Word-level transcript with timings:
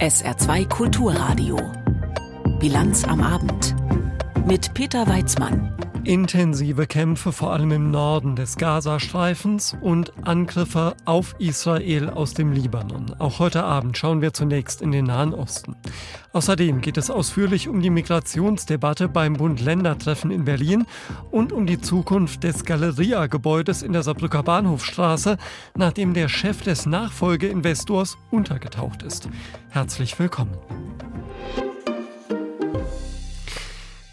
SR2 0.00 0.66
Kulturradio. 0.66 1.58
Bilanz 2.58 3.04
am 3.04 3.20
Abend. 3.20 3.74
Mit 4.46 4.72
Peter 4.72 5.06
Weizmann. 5.06 5.74
Intensive 6.04 6.86
Kämpfe 6.86 7.30
vor 7.30 7.52
allem 7.52 7.72
im 7.72 7.90
Norden 7.90 8.34
des 8.34 8.56
Gazastreifens 8.56 9.76
und 9.80 10.12
Angriffe 10.26 10.96
auf 11.04 11.34
Israel 11.38 12.08
aus 12.08 12.32
dem 12.32 12.52
Libanon. 12.52 13.14
Auch 13.18 13.38
heute 13.38 13.64
Abend 13.64 13.98
schauen 13.98 14.22
wir 14.22 14.32
zunächst 14.32 14.80
in 14.80 14.92
den 14.92 15.06
Nahen 15.06 15.34
Osten. 15.34 15.76
Außerdem 16.32 16.80
geht 16.80 16.96
es 16.96 17.10
ausführlich 17.10 17.68
um 17.68 17.80
die 17.80 17.90
Migrationsdebatte 17.90 19.08
beim 19.08 19.34
Bund-Länder-Treffen 19.34 20.30
in 20.30 20.44
Berlin 20.44 20.86
und 21.30 21.52
um 21.52 21.66
die 21.66 21.80
Zukunft 21.80 22.44
des 22.44 22.64
Galeria-Gebäudes 22.64 23.82
in 23.82 23.92
der 23.92 24.02
Saarbrücker 24.02 24.42
Bahnhofstraße, 24.42 25.36
nachdem 25.76 26.14
der 26.14 26.28
Chef 26.28 26.62
des 26.62 26.86
Nachfolgeinvestors 26.86 28.16
untergetaucht 28.30 29.02
ist. 29.02 29.28
Herzlich 29.68 30.18
willkommen. 30.18 30.56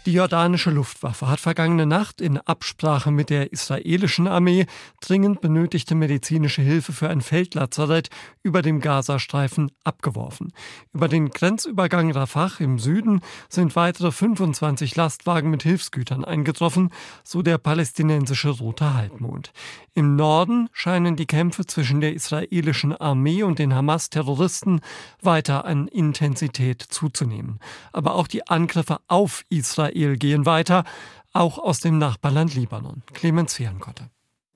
Die 0.08 0.14
jordanische 0.14 0.70
Luftwaffe 0.70 1.28
hat 1.28 1.38
vergangene 1.38 1.84
Nacht 1.84 2.22
in 2.22 2.38
Absprache 2.38 3.10
mit 3.10 3.28
der 3.28 3.52
israelischen 3.52 4.26
Armee 4.26 4.64
dringend 5.02 5.42
benötigte 5.42 5.94
medizinische 5.94 6.62
Hilfe 6.62 6.94
für 6.94 7.10
ein 7.10 7.20
Feldlazarett 7.20 8.08
über 8.42 8.62
dem 8.62 8.80
Gazastreifen 8.80 9.70
abgeworfen. 9.84 10.54
Über 10.94 11.08
den 11.08 11.28
Grenzübergang 11.28 12.10
Rafah 12.10 12.52
im 12.58 12.78
Süden 12.78 13.20
sind 13.50 13.76
weitere 13.76 14.10
25 14.10 14.96
Lastwagen 14.96 15.50
mit 15.50 15.62
Hilfsgütern 15.62 16.24
eingetroffen, 16.24 16.88
so 17.22 17.42
der 17.42 17.58
palästinensische 17.58 18.48
Rote 18.48 18.94
Halbmond. 18.94 19.52
Im 19.92 20.16
Norden 20.16 20.70
scheinen 20.72 21.16
die 21.16 21.26
Kämpfe 21.26 21.66
zwischen 21.66 22.00
der 22.00 22.14
israelischen 22.14 22.96
Armee 22.96 23.42
und 23.42 23.58
den 23.58 23.74
Hamas-Terroristen 23.74 24.80
weiter 25.20 25.66
an 25.66 25.86
Intensität 25.86 26.80
zuzunehmen. 26.80 27.58
Aber 27.92 28.14
auch 28.14 28.26
die 28.26 28.46
Angriffe 28.46 29.00
auf 29.06 29.44
Israel 29.50 29.97
Israel 29.98 30.16
gehen 30.16 30.46
weiter, 30.46 30.84
auch 31.32 31.58
aus 31.58 31.80
dem 31.80 31.98
Nachbarland 31.98 32.54
Libanon. 32.54 33.02
Clemens 33.12 33.54
Fehrenkotte. 33.54 34.04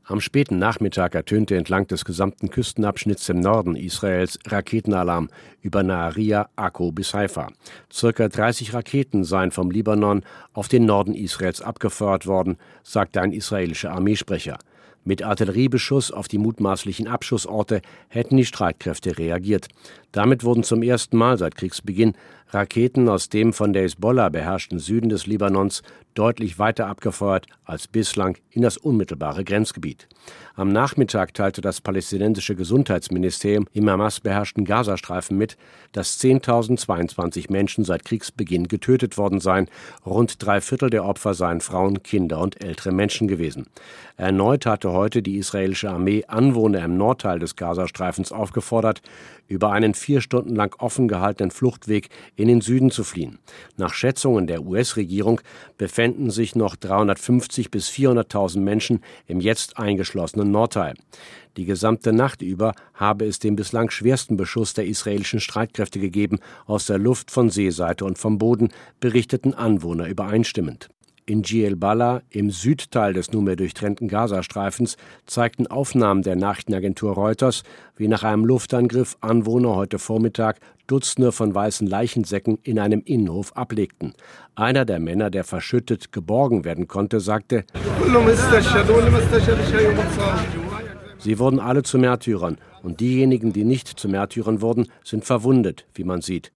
Am 0.05 0.21
späten 0.21 0.59
Nachmittag 0.59 1.15
ertönte 1.15 1.57
entlang 1.57 1.87
des 1.87 2.05
gesamten 2.05 2.51
Küstenabschnitts 2.51 3.29
im 3.29 3.41
Norden 3.41 3.77
Israels 3.77 4.39
Raketenalarm 4.47 5.29
über 5.61 5.83
Nahariya, 5.83 6.48
Akko 6.57 6.91
bis 6.91 7.15
Haifa. 7.15 7.48
Circa 7.91 8.29
30 8.29 8.75
Raketen 8.75 9.25
seien 9.25 9.53
vom 9.53 9.70
Libanon 9.70 10.23
auf 10.53 10.69
den 10.69 10.87
Norden 10.87 11.15
Israels 11.15 11.63
abgefeuert 11.63 12.27
worden, 12.27 12.57
sagte 12.83 13.20
ein 13.20 13.33
israelischer 13.33 13.93
Armeesprecher. 13.93 14.59
Mit 15.05 15.25
Artilleriebeschuss 15.25 16.13
auf 16.13 16.29
die 16.29 16.39
mutmaßlichen 16.39 17.09
Abschussorte 17.09 17.83
hätten 18.09 18.37
die 18.37 18.45
Streitkräfte 18.45 19.19
reagiert. 19.19 19.69
Damit 20.13 20.45
wurden 20.45 20.63
zum 20.63 20.83
ersten 20.83 21.17
Mal 21.17 21.39
seit 21.39 21.57
Kriegsbeginn 21.57 22.15
Raketen 22.55 23.09
aus 23.09 23.31
dem 23.31 23.55
von 23.55 23.73
der 23.73 23.85
Hezbollah 23.85 24.29
beherrschten 24.29 24.79
Süden 24.79 25.09
des 25.09 25.27
Libanons 25.27 25.83
deutlich 26.13 26.59
weiter 26.59 26.87
abgefeuert 26.87 27.47
als 27.65 27.89
bislang 27.89 28.37
in 28.51 28.61
das 28.61 28.77
unmittelbare 28.77 29.45
Grenzgebiet. 29.45 30.07
Am 30.55 30.69
Nachmittag 30.69 31.33
teilte 31.33 31.63
das 31.63 31.81
palästinensische 31.81 32.55
Gesundheitsministerium 32.55 33.67
im 33.73 33.89
Hamas 33.89 34.21
beherrschten 34.21 34.67
Gazastreifen 34.67 35.39
mit, 35.39 35.57
dass 35.93 36.21
10.022 36.21 37.51
Menschen 37.51 37.85
seit 37.85 38.05
Kriegsbeginn 38.05 38.69
getötet 38.69 39.17
worden 39.17 39.41
seien. 39.41 39.69
Rund 40.05 40.45
drei 40.45 40.61
Viertel 40.61 40.91
der 40.91 41.07
Opfer 41.07 41.33
seien 41.33 41.63
Frauen, 41.63 42.03
Kinder 42.03 42.41
und 42.41 42.63
ältere 42.63 42.93
Menschen 42.93 43.29
gewesen. 43.29 43.69
Erneut 44.19 44.67
hatte 44.67 44.93
heute 44.93 45.23
die 45.23 45.39
israelische 45.39 45.89
Armee 45.89 46.25
Anwohner 46.27 46.85
im 46.85 46.99
Nordteil 46.99 47.39
des 47.39 47.57
Gazastreifens 47.57 48.31
aufgefordert, 48.31 49.01
über 49.49 49.73
einen 49.73 49.95
vier 50.03 50.20
Stunden 50.20 50.55
lang 50.55 50.75
offen 50.78 51.08
gehaltenen 51.08 51.50
Fluchtweg 51.50 52.08
in 52.36 52.48
den 52.48 52.61
Süden 52.61 52.91
zu 52.91 53.05
fliehen. 53.05 53.39
Nach 53.77 53.95
Schätzungen 53.95 54.47
der 54.47 54.62
US-Regierung 54.62 55.41
befänden 55.78 56.30
sich 56.30 56.55
noch 56.55 56.77
350 56.77 57.70
bis 57.70 57.89
400.000 57.89 58.61
Menschen 58.61 59.01
im 59.27 59.41
jetzt 59.41 59.79
eingeschlossenen 59.79 60.51
Nordteil. 60.51 60.95
Die 61.57 61.67
gesamte 61.67 62.12
Nacht 62.12 62.42
über 62.42 62.73
habe 62.95 63.27
es 63.27 63.39
den 63.39 63.57
bislang 63.57 63.91
schwersten 63.91 64.36
Beschuss 64.36 64.74
der 64.74 64.86
israelischen 64.86 65.41
Streitkräfte 65.41 66.01
gegeben, 66.01 66.39
aus 66.67 66.86
der 66.86 66.98
Luft, 66.98 67.30
von 67.30 67.51
Seeseite 67.51 68.05
und 68.05 68.18
vom 68.18 68.39
Boden, 68.39 68.68
berichteten 69.01 69.55
Anwohner 69.55 70.07
übereinstimmend. 70.07 70.89
In 71.25 71.43
Jil 71.43 71.77
Bala, 71.77 72.23
im 72.31 72.51
Südteil 72.51 73.13
des 73.13 73.31
nunmehr 73.31 73.55
durchtrennten 73.55 74.09
Gazastreifens, 74.09 74.97
zeigten 75.25 75.69
Aufnahmen 75.69 76.23
der 76.23 76.35
Nachrichtenagentur 76.35 77.13
Reuters, 77.13 77.63
wie 77.97 78.09
nach 78.09 78.25
einem 78.25 78.45
Luftangriff 78.45 79.17
Anwohner 79.21 79.77
heute 79.77 80.01
Vormittag 80.01 80.59
Dutzende 80.89 81.31
von 81.31 81.55
weißen 81.55 81.87
Leichensäcken 81.87 82.59
in 82.65 82.81
einem 82.81 83.03
Innenhof 83.05 83.57
ablegten. 83.57 84.15
Einer 84.57 84.85
der 84.85 84.99
Männer, 84.99 85.31
der 85.31 85.45
verschüttet 85.45 86.11
geborgen 86.11 86.65
werden 86.65 86.89
konnte, 86.89 87.21
sagte, 87.21 87.65
Sie 91.19 91.39
wurden 91.39 91.61
alle 91.61 91.83
zu 91.85 91.99
Märtyrern, 91.99 92.59
und 92.83 92.99
diejenigen, 92.99 93.53
die 93.53 93.65
nicht 93.65 93.87
zu 93.87 94.09
Märtyrern 94.09 94.61
wurden, 94.61 94.89
sind 95.05 95.25
verwundet, 95.25 95.87
wie 95.95 96.03
man 96.03 96.21
sieht. 96.21 96.53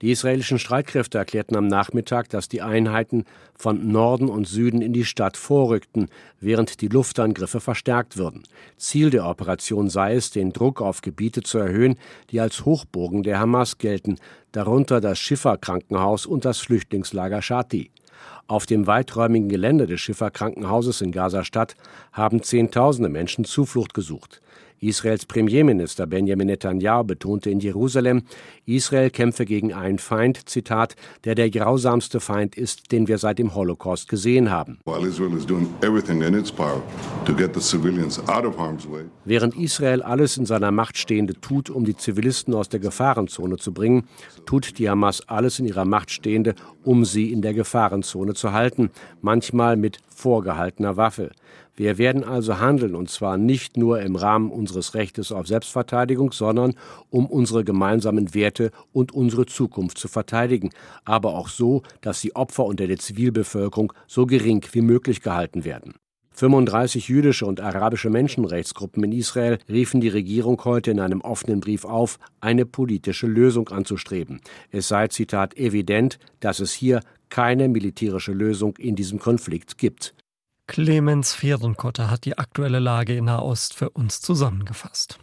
Die 0.00 0.12
israelischen 0.12 0.60
Streitkräfte 0.60 1.18
erklärten 1.18 1.56
am 1.56 1.66
Nachmittag, 1.66 2.28
dass 2.28 2.48
die 2.48 2.62
Einheiten 2.62 3.24
von 3.56 3.90
Norden 3.90 4.28
und 4.28 4.46
Süden 4.46 4.80
in 4.80 4.92
die 4.92 5.04
Stadt 5.04 5.36
vorrückten, 5.36 6.08
während 6.40 6.80
die 6.80 6.88
Luftangriffe 6.88 7.58
verstärkt 7.58 8.16
würden. 8.16 8.44
Ziel 8.76 9.10
der 9.10 9.26
Operation 9.26 9.90
sei 9.90 10.14
es, 10.14 10.30
den 10.30 10.52
Druck 10.52 10.80
auf 10.80 11.00
Gebiete 11.02 11.42
zu 11.42 11.58
erhöhen, 11.58 11.96
die 12.30 12.38
als 12.38 12.64
Hochburgen 12.64 13.24
der 13.24 13.40
Hamas 13.40 13.78
gelten, 13.78 14.18
darunter 14.52 15.00
das 15.00 15.18
Schifferkrankenhaus 15.18 16.26
und 16.26 16.44
das 16.44 16.58
Flüchtlingslager 16.58 17.42
Shati. 17.42 17.90
Auf 18.46 18.66
dem 18.66 18.86
weiträumigen 18.86 19.48
Gelände 19.48 19.86
des 19.86 20.00
Schifferkrankenhauses 20.00 21.00
in 21.00 21.12
Gaza-Stadt 21.12 21.74
haben 22.12 22.42
Zehntausende 22.42 23.08
Menschen 23.08 23.44
Zuflucht 23.44 23.94
gesucht. 23.94 24.40
Israels 24.80 25.26
Premierminister 25.26 26.06
Benjamin 26.06 26.46
Netanyahu 26.46 27.04
betonte 27.04 27.50
in 27.50 27.60
Jerusalem, 27.60 28.22
Israel 28.66 29.10
kämpfe 29.10 29.44
gegen 29.44 29.72
einen 29.72 29.98
Feind, 29.98 30.48
Zitat, 30.48 30.94
der 31.24 31.34
der 31.34 31.50
grausamste 31.50 32.20
Feind 32.20 32.56
ist, 32.56 32.92
den 32.92 33.08
wir 33.08 33.18
seit 33.18 33.38
dem 33.38 33.54
Holocaust 33.54 34.08
gesehen 34.08 34.50
haben. 34.50 34.78
Während 39.24 39.56
Israel 39.56 40.02
alles 40.02 40.36
in 40.36 40.46
seiner 40.46 40.70
Macht 40.70 40.98
Stehende 40.98 41.34
tut, 41.40 41.70
um 41.70 41.84
die 41.84 41.96
Zivilisten 41.96 42.54
aus 42.54 42.68
der 42.68 42.80
Gefahrenzone 42.80 43.56
zu 43.56 43.72
bringen, 43.72 44.04
tut 44.46 44.78
die 44.78 44.88
Hamas 44.88 45.28
alles 45.28 45.58
in 45.58 45.66
ihrer 45.66 45.84
Macht 45.84 46.10
Stehende, 46.10 46.54
um 46.84 47.04
sie 47.04 47.32
in 47.32 47.42
der 47.42 47.54
Gefahrenzone 47.54 48.34
zu 48.34 48.52
halten, 48.52 48.90
manchmal 49.20 49.76
mit 49.76 49.98
vorgehaltener 50.08 50.96
Waffe. 50.96 51.30
Wir 51.78 51.96
werden 51.96 52.24
also 52.24 52.58
handeln, 52.58 52.96
und 52.96 53.08
zwar 53.08 53.36
nicht 53.36 53.76
nur 53.76 54.00
im 54.00 54.16
Rahmen 54.16 54.50
unseres 54.50 54.94
Rechtes 54.94 55.30
auf 55.30 55.46
Selbstverteidigung, 55.46 56.32
sondern 56.32 56.74
um 57.08 57.26
unsere 57.26 57.62
gemeinsamen 57.62 58.34
Werte 58.34 58.72
und 58.92 59.12
unsere 59.12 59.46
Zukunft 59.46 59.96
zu 59.96 60.08
verteidigen, 60.08 60.70
aber 61.04 61.36
auch 61.36 61.48
so, 61.48 61.82
dass 62.00 62.20
die 62.20 62.34
Opfer 62.34 62.64
unter 62.64 62.88
der 62.88 62.98
Zivilbevölkerung 62.98 63.92
so 64.08 64.26
gering 64.26 64.66
wie 64.72 64.80
möglich 64.80 65.22
gehalten 65.22 65.64
werden. 65.64 65.94
35 66.32 67.06
jüdische 67.08 67.46
und 67.46 67.60
arabische 67.60 68.10
Menschenrechtsgruppen 68.10 69.04
in 69.04 69.12
Israel 69.12 69.58
riefen 69.68 70.00
die 70.00 70.08
Regierung 70.08 70.60
heute 70.64 70.90
in 70.90 70.98
einem 70.98 71.20
offenen 71.20 71.60
Brief 71.60 71.84
auf, 71.84 72.18
eine 72.40 72.66
politische 72.66 73.28
Lösung 73.28 73.68
anzustreben. 73.68 74.40
Es 74.72 74.88
sei, 74.88 75.06
Zitat, 75.06 75.56
evident, 75.56 76.18
dass 76.40 76.58
es 76.58 76.72
hier 76.72 77.02
keine 77.28 77.68
militärische 77.68 78.32
Lösung 78.32 78.76
in 78.78 78.96
diesem 78.96 79.20
Konflikt 79.20 79.78
gibt. 79.78 80.14
Clemens 80.68 81.34
Fehrenkotter 81.34 82.10
hat 82.10 82.26
die 82.26 82.36
aktuelle 82.36 82.78
Lage 82.78 83.16
in 83.16 83.24
Nahost 83.24 83.72
für 83.74 83.88
uns 83.88 84.20
zusammengefasst. 84.20 85.18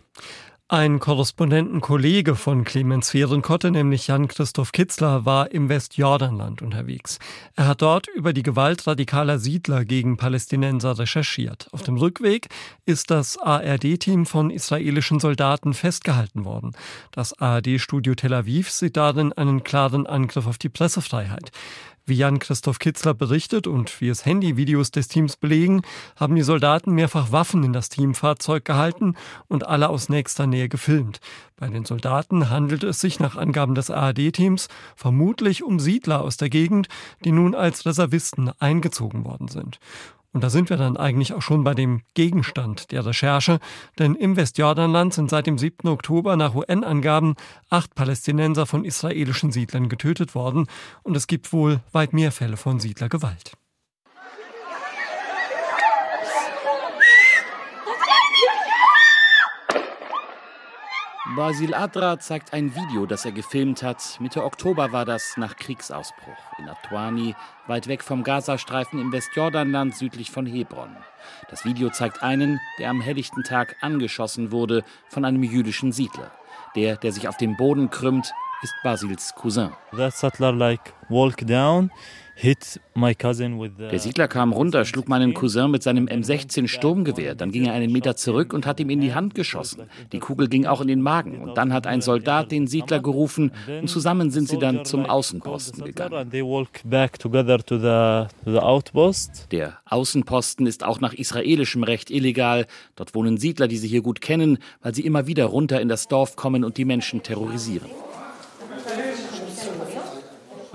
Ein 0.67 0.99
Korrespondentenkollege 0.99 2.33
von 2.33 2.63
Clemens 2.63 3.11
Fehrenkotte, 3.11 3.69
nämlich 3.69 4.07
Jan-Christoph 4.07 4.71
Kitzler, 4.71 5.23
war 5.23 5.51
im 5.51 5.69
Westjordanland 5.69 6.63
unterwegs. 6.63 7.19
Er 7.55 7.67
hat 7.67 7.83
dort 7.83 8.07
über 8.07 8.33
die 8.33 8.41
Gewalt 8.41 8.87
radikaler 8.87 9.37
Siedler 9.37 9.85
gegen 9.85 10.17
Palästinenser 10.17 10.97
recherchiert. 10.97 11.67
Auf 11.71 11.83
dem 11.83 11.97
Rückweg 11.97 12.47
ist 12.87 13.11
das 13.11 13.37
ARD-Team 13.37 14.25
von 14.25 14.49
israelischen 14.49 15.19
Soldaten 15.19 15.75
festgehalten 15.75 16.43
worden. 16.43 16.71
Das 17.11 17.39
ARD-Studio 17.39 18.15
Tel 18.15 18.33
Aviv 18.33 18.71
sieht 18.71 18.97
darin 18.97 19.31
einen 19.31 19.63
klaren 19.63 20.07
Angriff 20.07 20.47
auf 20.47 20.57
die 20.57 20.69
Pressefreiheit. 20.69 21.51
Wie 22.07 22.13
Jan-Christoph 22.13 22.77
Kitzler 22.77 23.15
berichtet 23.15 23.65
und 23.65 23.99
wie 23.99 24.09
es 24.09 24.27
Handyvideos 24.27 24.91
des 24.91 25.07
Teams 25.07 25.37
belegen, 25.37 25.81
haben 26.15 26.35
die 26.35 26.43
Soldaten 26.43 26.91
mehrfach 26.91 27.31
Waffen 27.31 27.63
in 27.63 27.73
das 27.73 27.89
Teamfahrzeug 27.89 28.63
gehalten 28.63 29.15
und 29.47 29.65
alle 29.65 29.89
aus 29.89 30.07
nächster 30.07 30.45
Nähe 30.45 30.69
gefilmt. 30.69 31.19
Bei 31.55 31.67
den 31.67 31.83
Soldaten 31.83 32.51
handelt 32.51 32.83
es 32.83 33.01
sich 33.01 33.19
nach 33.19 33.35
Angaben 33.35 33.73
des 33.73 33.89
ARD-Teams 33.89 34.67
vermutlich 34.95 35.63
um 35.63 35.79
Siedler 35.79 36.21
aus 36.21 36.37
der 36.37 36.49
Gegend, 36.49 36.89
die 37.23 37.31
nun 37.31 37.55
als 37.55 37.87
Reservisten 37.87 38.51
eingezogen 38.59 39.25
worden 39.25 39.47
sind. 39.47 39.79
Und 40.35 40.43
da 40.43 40.49
sind 40.49 40.69
wir 40.69 40.75
dann 40.75 40.97
eigentlich 40.97 41.33
auch 41.33 41.41
schon 41.41 41.63
bei 41.63 41.73
dem 41.73 42.01
Gegenstand 42.13 42.91
der 42.91 43.05
Recherche, 43.05 43.59
denn 43.97 44.15
im 44.15 44.35
Westjordanland 44.35 45.13
sind 45.13 45.29
seit 45.29 45.47
dem 45.47 45.57
7. 45.57 45.87
Oktober 45.87 46.35
nach 46.35 46.53
UN-Angaben 46.53 47.35
acht 47.69 47.95
Palästinenser 47.95 48.65
von 48.65 48.83
israelischen 48.83 49.53
Siedlern 49.53 49.87
getötet 49.87 50.35
worden 50.35 50.67
und 51.03 51.15
es 51.15 51.27
gibt 51.27 51.53
wohl 51.53 51.79
weit 51.93 52.11
mehr 52.11 52.33
Fälle 52.33 52.57
von 52.57 52.81
Siedlergewalt. 52.81 53.53
Basil 61.33 61.73
Adra 61.73 62.19
zeigt 62.19 62.53
ein 62.53 62.75
Video, 62.75 63.07
das 63.07 63.25
er 63.25 63.31
gefilmt 63.31 63.81
hat. 63.81 64.19
Mitte 64.19 64.43
Oktober 64.43 64.91
war 64.91 65.05
das 65.05 65.37
nach 65.37 65.55
Kriegsausbruch 65.55 66.37
in 66.59 66.69
Atwani, 66.69 67.35
weit 67.65 67.87
weg 67.87 68.03
vom 68.03 68.23
Gazastreifen 68.23 68.99
im 68.99 69.11
Westjordanland 69.11 69.95
südlich 69.95 70.29
von 70.29 70.45
Hebron. 70.45 70.95
Das 71.49 71.65
Video 71.65 71.89
zeigt 71.89 72.21
einen, 72.21 72.59
der 72.77 72.91
am 72.91 73.01
helllichten 73.01 73.43
Tag 73.43 73.75
angeschossen 73.81 74.51
wurde 74.51 74.83
von 75.09 75.25
einem 75.25 75.41
jüdischen 75.41 75.91
Siedler. 75.91 76.31
Der, 76.75 76.95
der 76.95 77.11
sich 77.11 77.27
auf 77.27 77.37
dem 77.37 77.57
Boden 77.57 77.89
krümmt, 77.89 78.31
ist 78.61 78.73
Basils 78.83 79.33
Cousin. 79.35 79.69
Der 83.79 83.99
Siedler 83.99 84.27
kam 84.27 84.51
runter, 84.51 84.83
schlug 84.83 85.07
meinen 85.07 85.33
Cousin 85.33 85.71
mit 85.71 85.83
seinem 85.83 86.07
M16 86.07 86.67
Sturmgewehr. 86.67 87.33
Dann 87.33 87.51
ging 87.51 87.65
er 87.65 87.73
einen 87.73 87.93
Meter 87.93 88.17
zurück 88.17 88.53
und 88.53 88.65
hat 88.65 88.81
ihm 88.81 88.89
in 88.89 88.99
die 88.99 89.13
Hand 89.13 89.35
geschossen. 89.35 89.83
Die 90.11 90.19
Kugel 90.19 90.49
ging 90.49 90.65
auch 90.65 90.81
in 90.81 90.89
den 90.89 91.01
Magen. 91.01 91.41
Und 91.41 91.57
dann 91.57 91.71
hat 91.71 91.87
ein 91.87 92.01
Soldat 92.01 92.51
den 92.51 92.67
Siedler 92.67 92.99
gerufen 92.99 93.51
und 93.67 93.87
zusammen 93.87 94.31
sind 94.31 94.49
sie 94.49 94.57
dann 94.57 94.83
zum 94.83 95.05
Außenposten 95.05 95.85
gegangen. 95.85 96.29
Der 99.51 99.79
Außenposten 99.85 100.67
ist 100.67 100.83
auch 100.83 100.99
nach 100.99 101.13
israelischem 101.13 101.83
Recht 101.83 102.11
illegal. 102.11 102.65
Dort 102.97 103.15
wohnen 103.15 103.37
Siedler, 103.37 103.69
die 103.69 103.77
sie 103.77 103.87
hier 103.87 104.01
gut 104.01 104.19
kennen, 104.19 104.57
weil 104.81 104.93
sie 104.93 105.05
immer 105.05 105.25
wieder 105.25 105.45
runter 105.45 105.79
in 105.79 105.87
das 105.87 106.09
Dorf 106.09 106.35
kommen 106.35 106.65
und 106.65 106.77
die 106.77 106.85
Menschen 106.85 107.23
terrorisieren. 107.23 107.89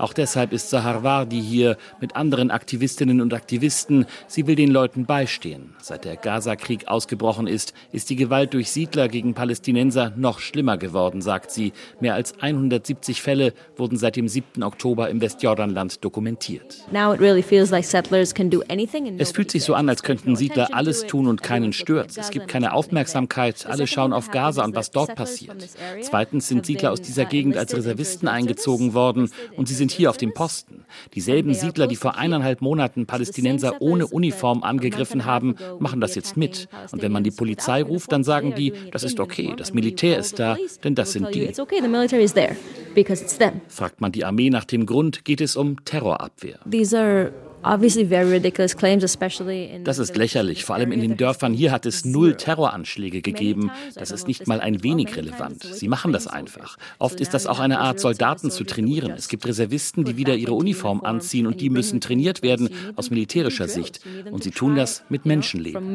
Auch 0.01 0.13
deshalb 0.13 0.51
ist 0.51 0.71
Sahar 0.71 1.03
Wardi 1.03 1.39
hier 1.39 1.77
mit 1.99 2.15
anderen 2.15 2.49
Aktivistinnen 2.49 3.21
und 3.21 3.35
Aktivisten. 3.35 4.07
Sie 4.25 4.47
will 4.47 4.55
den 4.55 4.71
Leuten 4.71 5.05
beistehen. 5.05 5.75
Seit 5.79 6.05
der 6.05 6.15
Gaza-Krieg 6.15 6.87
ausgebrochen 6.87 7.45
ist, 7.45 7.75
ist 7.91 8.09
die 8.09 8.15
Gewalt 8.15 8.55
durch 8.55 8.71
Siedler 8.71 9.07
gegen 9.09 9.35
Palästinenser 9.35 10.11
noch 10.15 10.39
schlimmer 10.39 10.79
geworden, 10.79 11.21
sagt 11.21 11.51
sie. 11.51 11.71
Mehr 11.99 12.15
als 12.15 12.33
170 12.41 13.21
Fälle 13.21 13.53
wurden 13.75 13.95
seit 13.95 14.15
dem 14.15 14.27
7. 14.27 14.63
Oktober 14.63 15.07
im 15.07 15.21
Westjordanland 15.21 16.03
dokumentiert. 16.03 16.79
Es 19.19 19.31
fühlt 19.31 19.51
sich 19.51 19.63
so 19.63 19.75
an, 19.75 19.87
als 19.87 20.01
könnten 20.01 20.35
Siedler 20.35 20.69
alles 20.71 21.05
tun 21.05 21.27
und 21.27 21.43
keinen 21.43 21.73
stört. 21.73 22.17
Es 22.17 22.31
gibt 22.31 22.47
keine 22.47 22.73
Aufmerksamkeit. 22.73 23.67
Alle 23.67 23.85
schauen 23.85 24.13
auf 24.13 24.31
Gaza 24.31 24.65
und 24.65 24.73
was 24.73 24.89
dort 24.89 25.13
passiert. 25.13 25.63
Zweitens 26.01 26.47
sind 26.47 26.65
Siedler 26.65 26.91
aus 26.91 27.01
dieser 27.01 27.25
Gegend 27.25 27.55
als 27.55 27.75
Reservisten 27.75 28.27
eingezogen 28.27 28.95
worden 28.95 29.29
und 29.55 29.67
sie 29.67 29.75
sind 29.75 29.90
sind 29.91 29.97
hier 29.97 30.09
auf 30.09 30.17
dem 30.17 30.33
Posten. 30.33 30.85
Dieselben 31.13 31.53
Siedler, 31.53 31.87
die 31.87 31.95
vor 31.95 32.17
eineinhalb 32.17 32.61
Monaten 32.61 33.05
Palästinenser 33.05 33.81
ohne 33.81 34.07
Uniform 34.07 34.63
angegriffen 34.63 35.25
haben, 35.25 35.55
machen 35.79 36.01
das 36.01 36.15
jetzt 36.15 36.37
mit. 36.37 36.67
Und 36.91 37.01
wenn 37.01 37.11
man 37.11 37.23
die 37.23 37.31
Polizei 37.31 37.83
ruft, 37.83 38.11
dann 38.11 38.23
sagen 38.23 38.55
die, 38.55 38.73
das 38.91 39.03
ist 39.03 39.19
okay, 39.19 39.53
das 39.57 39.73
Militär 39.73 40.17
ist 40.17 40.39
da, 40.39 40.57
denn 40.83 40.95
das 40.95 41.11
sind 41.11 41.33
die. 41.35 41.45
Fragt 43.67 44.01
man 44.01 44.11
die 44.11 44.25
Armee 44.25 44.49
nach 44.49 44.65
dem 44.65 44.85
Grund, 44.85 45.25
geht 45.25 45.41
es 45.41 45.55
um 45.55 45.83
Terrorabwehr. 45.85 46.59
Das 49.83 49.99
ist 49.99 50.15
lächerlich, 50.15 50.65
vor 50.65 50.75
allem 50.75 50.91
in 50.91 51.01
den 51.01 51.17
Dörfern. 51.17 51.53
Hier 51.53 51.71
hat 51.71 51.85
es 51.85 52.05
null 52.05 52.35
Terroranschläge 52.35 53.21
gegeben. 53.21 53.71
Das 53.95 54.11
ist 54.11 54.27
nicht 54.27 54.47
mal 54.47 54.59
ein 54.59 54.83
wenig 54.83 55.15
relevant. 55.15 55.63
Sie 55.63 55.87
machen 55.87 56.13
das 56.13 56.27
einfach. 56.27 56.77
Oft 56.99 57.19
ist 57.21 57.33
das 57.33 57.47
auch 57.47 57.59
eine 57.59 57.79
Art, 57.79 57.99
Soldaten 57.99 58.51
zu 58.51 58.63
trainieren. 58.63 59.11
Es 59.11 59.27
gibt 59.27 59.45
Reservisten, 59.45 60.03
die 60.03 60.17
wieder 60.17 60.35
ihre 60.35 60.53
Uniform 60.53 61.01
anziehen 61.01 61.47
und 61.47 61.61
die 61.61 61.69
müssen 61.69 62.01
trainiert 62.01 62.41
werden 62.43 62.69
aus 62.95 63.09
militärischer 63.09 63.67
Sicht. 63.67 64.01
Und 64.31 64.43
sie 64.43 64.51
tun 64.51 64.75
das 64.75 65.03
mit 65.09 65.25
Menschenleben. 65.25 65.93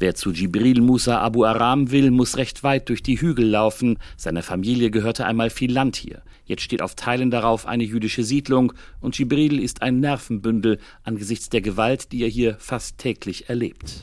Wer 0.00 0.14
zu 0.14 0.32
Jibril 0.32 0.80
Musa 0.80 1.20
Abu 1.20 1.44
Aram 1.44 1.90
will, 1.90 2.10
muss 2.10 2.38
recht 2.38 2.62
weit 2.62 2.88
durch 2.88 3.02
die 3.02 3.20
Hügel 3.20 3.46
laufen. 3.46 3.98
Seiner 4.16 4.42
Familie 4.42 4.90
gehörte 4.90 5.26
einmal 5.26 5.50
viel 5.50 5.70
Land 5.70 5.94
hier. 5.94 6.22
Jetzt 6.46 6.62
steht 6.62 6.80
auf 6.80 6.94
Teilen 6.94 7.30
darauf 7.30 7.66
eine 7.66 7.84
jüdische 7.84 8.24
Siedlung 8.24 8.72
und 9.02 9.18
Jibril 9.18 9.62
ist 9.62 9.82
ein 9.82 10.00
Nervenbündel 10.00 10.78
angesichts 11.04 11.50
der 11.50 11.60
Gewalt, 11.60 12.12
die 12.12 12.22
er 12.22 12.30
hier 12.30 12.56
fast 12.58 12.96
täglich 12.96 13.50
erlebt. 13.50 14.02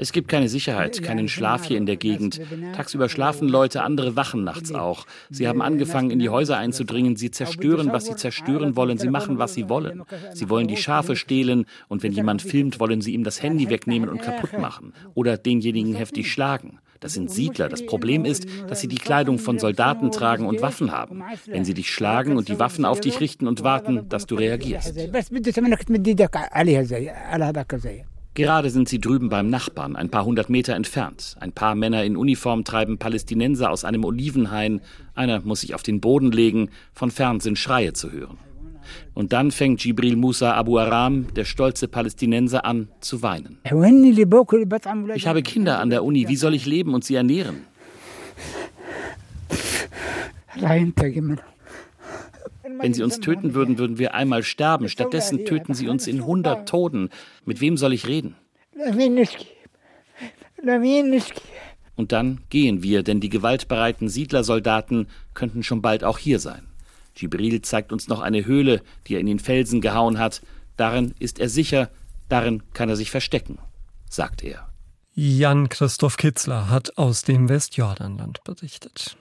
Es 0.00 0.12
gibt 0.12 0.28
keine 0.28 0.48
Sicherheit, 0.48 1.02
keinen 1.02 1.28
Schlaf 1.28 1.64
hier 1.64 1.76
in 1.76 1.84
der 1.84 1.96
Gegend. 1.96 2.40
Tagsüber 2.74 3.10
schlafen 3.10 3.48
Leute, 3.48 3.82
andere 3.82 4.16
wachen 4.16 4.44
nachts 4.44 4.72
auch. 4.72 5.04
Sie 5.28 5.46
haben 5.46 5.60
angefangen, 5.60 6.10
in 6.10 6.18
die 6.18 6.30
Häuser 6.30 6.56
einzudringen. 6.56 7.16
Sie 7.16 7.30
zerstören, 7.30 7.92
was 7.92 8.06
sie 8.06 8.16
zerstören 8.16 8.76
wollen. 8.76 8.96
Sie 8.96 9.10
machen, 9.10 9.38
was 9.38 9.52
sie 9.52 9.68
wollen. 9.68 10.02
Sie 10.32 10.48
wollen 10.48 10.68
die 10.68 10.78
Schafe 10.78 11.16
stehlen 11.16 11.66
und 11.88 12.02
wenn 12.02 12.12
jemand 12.12 12.40
filmt, 12.40 12.80
wollen 12.80 13.02
sie 13.02 13.12
ihm 13.12 13.24
das 13.24 13.42
Handy 13.42 13.68
wegnehmen 13.68 14.08
und 14.08 14.22
kaputt 14.22 14.58
machen 14.58 14.94
oder 15.12 15.36
denjenigen 15.36 15.94
heftig 15.94 16.32
schlagen. 16.32 16.78
Das 17.00 17.12
sind 17.12 17.30
Siedler. 17.30 17.68
Das 17.68 17.84
Problem 17.84 18.24
ist, 18.24 18.46
dass 18.68 18.80
sie 18.80 18.88
die 18.88 18.96
Kleidung 18.96 19.38
von 19.38 19.58
Soldaten 19.58 20.10
tragen 20.12 20.46
und 20.46 20.62
Waffen 20.62 20.92
haben. 20.92 21.22
Wenn 21.46 21.66
sie 21.66 21.74
dich 21.74 21.92
schlagen 21.92 22.38
und 22.38 22.48
die 22.48 22.58
Waffen 22.58 22.86
auf 22.86 23.00
dich 23.00 23.20
richten 23.20 23.46
und 23.46 23.62
warten, 23.64 24.08
dass 24.08 24.24
du 24.26 24.34
reagierst. 24.34 24.96
Gerade 28.34 28.70
sind 28.70 28.88
sie 28.88 29.00
drüben 29.00 29.28
beim 29.28 29.50
Nachbarn, 29.50 29.96
ein 29.96 30.08
paar 30.08 30.24
hundert 30.24 30.50
Meter 30.50 30.74
entfernt. 30.74 31.36
Ein 31.40 31.52
paar 31.52 31.74
Männer 31.74 32.04
in 32.04 32.16
Uniform 32.16 32.64
treiben 32.64 32.96
Palästinenser 32.96 33.70
aus 33.70 33.84
einem 33.84 34.04
Olivenhain. 34.04 34.80
Einer 35.14 35.40
muss 35.40 35.62
sich 35.62 35.74
auf 35.74 35.82
den 35.82 36.00
Boden 36.00 36.30
legen. 36.30 36.70
Von 36.92 37.10
fern 37.10 37.40
sind 37.40 37.58
Schreie 37.58 37.92
zu 37.92 38.12
hören. 38.12 38.38
Und 39.14 39.32
dann 39.32 39.50
fängt 39.50 39.84
Jibril 39.84 40.16
Musa 40.16 40.54
Abu 40.54 40.78
Aram, 40.78 41.32
der 41.34 41.44
stolze 41.44 41.88
Palästinenser, 41.88 42.64
an 42.64 42.88
zu 43.00 43.22
weinen. 43.22 43.58
Ich 45.16 45.26
habe 45.26 45.42
Kinder 45.42 45.80
an 45.80 45.90
der 45.90 46.04
Uni. 46.04 46.28
Wie 46.28 46.36
soll 46.36 46.54
ich 46.54 46.66
leben 46.66 46.94
und 46.94 47.04
sie 47.04 47.16
ernähren? 47.16 47.64
Wenn 52.78 52.94
sie 52.94 53.02
uns 53.02 53.20
töten 53.20 53.54
würden, 53.54 53.78
würden 53.78 53.98
wir 53.98 54.14
einmal 54.14 54.42
sterben. 54.42 54.88
Stattdessen 54.88 55.44
töten 55.44 55.74
sie 55.74 55.88
uns 55.88 56.06
in 56.06 56.24
hundert 56.24 56.68
Toten. 56.68 57.10
Mit 57.44 57.60
wem 57.60 57.76
soll 57.76 57.92
ich 57.92 58.06
reden? 58.06 58.36
Und 61.96 62.12
dann 62.12 62.40
gehen 62.48 62.82
wir, 62.82 63.02
denn 63.02 63.20
die 63.20 63.28
gewaltbereiten 63.28 64.08
Siedlersoldaten 64.08 65.08
könnten 65.34 65.62
schon 65.62 65.82
bald 65.82 66.04
auch 66.04 66.18
hier 66.18 66.38
sein. 66.38 66.66
Jibril 67.16 67.60
zeigt 67.62 67.92
uns 67.92 68.08
noch 68.08 68.20
eine 68.20 68.46
Höhle, 68.46 68.82
die 69.06 69.14
er 69.14 69.20
in 69.20 69.26
den 69.26 69.38
Felsen 69.38 69.80
gehauen 69.80 70.18
hat. 70.18 70.42
Darin 70.76 71.14
ist 71.18 71.38
er 71.38 71.48
sicher, 71.48 71.90
darin 72.28 72.62
kann 72.72 72.88
er 72.88 72.96
sich 72.96 73.10
verstecken, 73.10 73.58
sagt 74.08 74.42
er. 74.42 74.68
Jan 75.12 75.68
Christoph 75.68 76.16
Kitzler 76.16 76.70
hat 76.70 76.96
aus 76.96 77.22
dem 77.22 77.48
Westjordanland 77.48 78.42
berichtet. 78.44 79.16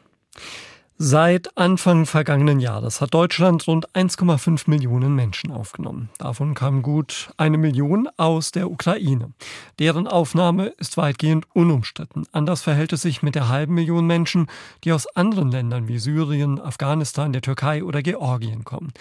Seit 1.01 1.57
Anfang 1.57 2.05
vergangenen 2.05 2.59
Jahres 2.59 2.99
hat 2.99 3.13
Deutschland 3.13 3.65
rund 3.67 3.89
1,5 3.91 4.69
Millionen 4.69 5.15
Menschen 5.15 5.49
aufgenommen. 5.49 6.09
Davon 6.17 6.55
kamen 6.55 6.81
gut 6.81 7.31
eine 7.37 7.57
Million 7.57 8.09
aus 8.17 8.51
der 8.51 8.69
Ukraine. 8.69 9.31
Deren 9.79 10.09
Aufnahme 10.09 10.65
ist 10.77 10.97
weitgehend 10.97 11.45
unumstritten. 11.53 12.25
Anders 12.33 12.63
verhält 12.63 12.91
es 12.91 13.03
sich 13.03 13.23
mit 13.23 13.35
der 13.35 13.47
halben 13.47 13.75
Million 13.75 14.07
Menschen, 14.07 14.47
die 14.83 14.91
aus 14.91 15.07
anderen 15.15 15.51
Ländern 15.51 15.87
wie 15.87 15.99
Syrien, 15.99 16.59
Afghanistan, 16.59 17.31
der 17.31 17.43
Türkei 17.43 17.81
oder 17.81 18.01
Georgien 18.01 18.65
kommen. 18.65 18.91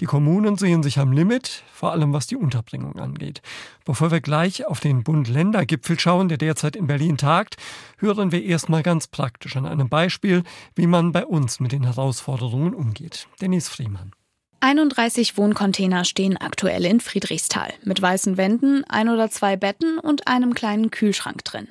Die 0.00 0.04
Kommunen 0.04 0.58
sehen 0.58 0.82
sich 0.82 0.98
am 0.98 1.10
Limit, 1.10 1.62
vor 1.72 1.92
allem 1.92 2.12
was 2.12 2.26
die 2.26 2.36
Unterbringung 2.36 2.98
angeht. 2.98 3.40
Bevor 3.86 4.10
wir 4.10 4.20
gleich 4.20 4.66
auf 4.66 4.80
den 4.80 5.04
Bund-Länder-Gipfel 5.04 5.98
schauen, 5.98 6.28
der 6.28 6.36
derzeit 6.36 6.76
in 6.76 6.86
Berlin 6.86 7.16
tagt, 7.16 7.56
hören 7.96 8.30
wir 8.30 8.44
erstmal 8.44 8.82
ganz 8.82 9.06
praktisch 9.06 9.56
an 9.56 9.64
einem 9.64 9.88
Beispiel, 9.88 10.42
wie 10.74 10.86
man 10.86 11.12
bei 11.12 11.24
uns 11.24 11.45
uns 11.46 11.60
mit 11.60 11.70
den 11.70 11.84
Herausforderungen 11.84 12.74
umgeht. 12.74 13.28
Dennis 13.40 13.68
Friemann. 13.68 14.10
31 14.58 15.36
Wohncontainer 15.36 16.04
stehen 16.04 16.36
aktuell 16.36 16.84
in 16.84 16.98
Friedrichsthal 16.98 17.72
mit 17.84 18.02
weißen 18.02 18.36
Wänden, 18.36 18.82
ein 18.88 19.08
oder 19.08 19.30
zwei 19.30 19.56
Betten 19.56 20.00
und 20.00 20.26
einem 20.26 20.54
kleinen 20.54 20.90
Kühlschrank 20.90 21.44
drin. 21.44 21.68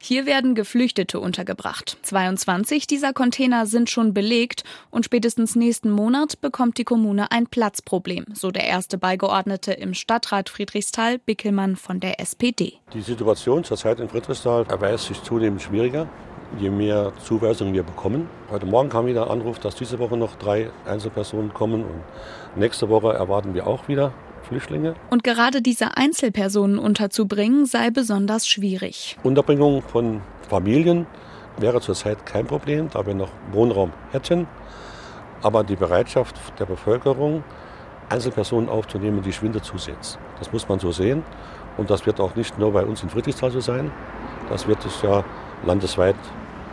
Hier 0.00 0.26
werden 0.26 0.54
Geflüchtete 0.54 1.18
untergebracht. 1.18 1.98
22 2.02 2.86
dieser 2.86 3.12
Container 3.12 3.66
sind 3.66 3.90
schon 3.90 4.14
belegt 4.14 4.62
und 4.90 5.04
spätestens 5.04 5.56
nächsten 5.56 5.90
Monat 5.90 6.40
bekommt 6.40 6.78
die 6.78 6.84
Kommune 6.84 7.32
ein 7.32 7.48
Platzproblem, 7.48 8.26
so 8.32 8.52
der 8.52 8.66
erste 8.68 8.96
Beigeordnete 8.96 9.72
im 9.72 9.92
Stadtrat 9.92 10.48
Friedrichsthal, 10.48 11.18
Bickelmann 11.18 11.74
von 11.74 11.98
der 11.98 12.20
SPD. 12.20 12.74
Die 12.94 13.02
Situation 13.02 13.64
zurzeit 13.64 13.98
in 13.98 14.08
Friedrichsthal 14.08 14.66
erweist 14.68 15.06
sich 15.06 15.20
zunehmend 15.20 15.62
schwieriger. 15.62 16.08
Je 16.58 16.70
mehr 16.70 17.12
Zuweisungen 17.22 17.74
wir 17.74 17.82
bekommen. 17.82 18.28
Heute 18.50 18.66
Morgen 18.66 18.88
kam 18.88 19.06
wieder 19.06 19.24
ein 19.24 19.40
Anruf, 19.40 19.58
dass 19.58 19.74
diese 19.74 19.98
Woche 19.98 20.16
noch 20.16 20.36
drei 20.36 20.70
Einzelpersonen 20.86 21.52
kommen 21.52 21.82
und 21.82 22.02
nächste 22.54 22.88
Woche 22.88 23.12
erwarten 23.12 23.54
wir 23.54 23.66
auch 23.66 23.88
wieder 23.88 24.12
Flüchtlinge. 24.42 24.94
Und 25.10 25.24
gerade 25.24 25.60
diese 25.60 25.96
Einzelpersonen 25.96 26.78
unterzubringen 26.78 27.66
sei 27.66 27.90
besonders 27.90 28.46
schwierig. 28.46 29.18
Unterbringung 29.22 29.82
von 29.82 30.22
Familien 30.48 31.06
wäre 31.58 31.80
zurzeit 31.80 32.24
kein 32.24 32.46
Problem, 32.46 32.88
da 32.92 33.06
wir 33.06 33.14
noch 33.14 33.30
Wohnraum 33.52 33.92
hätten. 34.12 34.46
Aber 35.42 35.64
die 35.64 35.76
Bereitschaft 35.76 36.36
der 36.58 36.66
Bevölkerung, 36.66 37.44
Einzelpersonen 38.08 38.68
aufzunehmen, 38.68 39.22
die 39.22 39.32
schwindet 39.32 39.64
zusehends. 39.64 40.18
Das 40.38 40.52
muss 40.52 40.68
man 40.68 40.78
so 40.78 40.92
sehen. 40.92 41.22
Und 41.76 41.90
das 41.90 42.06
wird 42.06 42.20
auch 42.20 42.36
nicht 42.36 42.58
nur 42.58 42.72
bei 42.72 42.84
uns 42.84 43.02
in 43.02 43.10
Friedrichsthal 43.10 43.50
so 43.50 43.60
sein. 43.60 43.90
Das 44.48 44.66
wird 44.66 44.84
es 44.84 45.02
ja 45.02 45.24
landesweit 45.64 46.16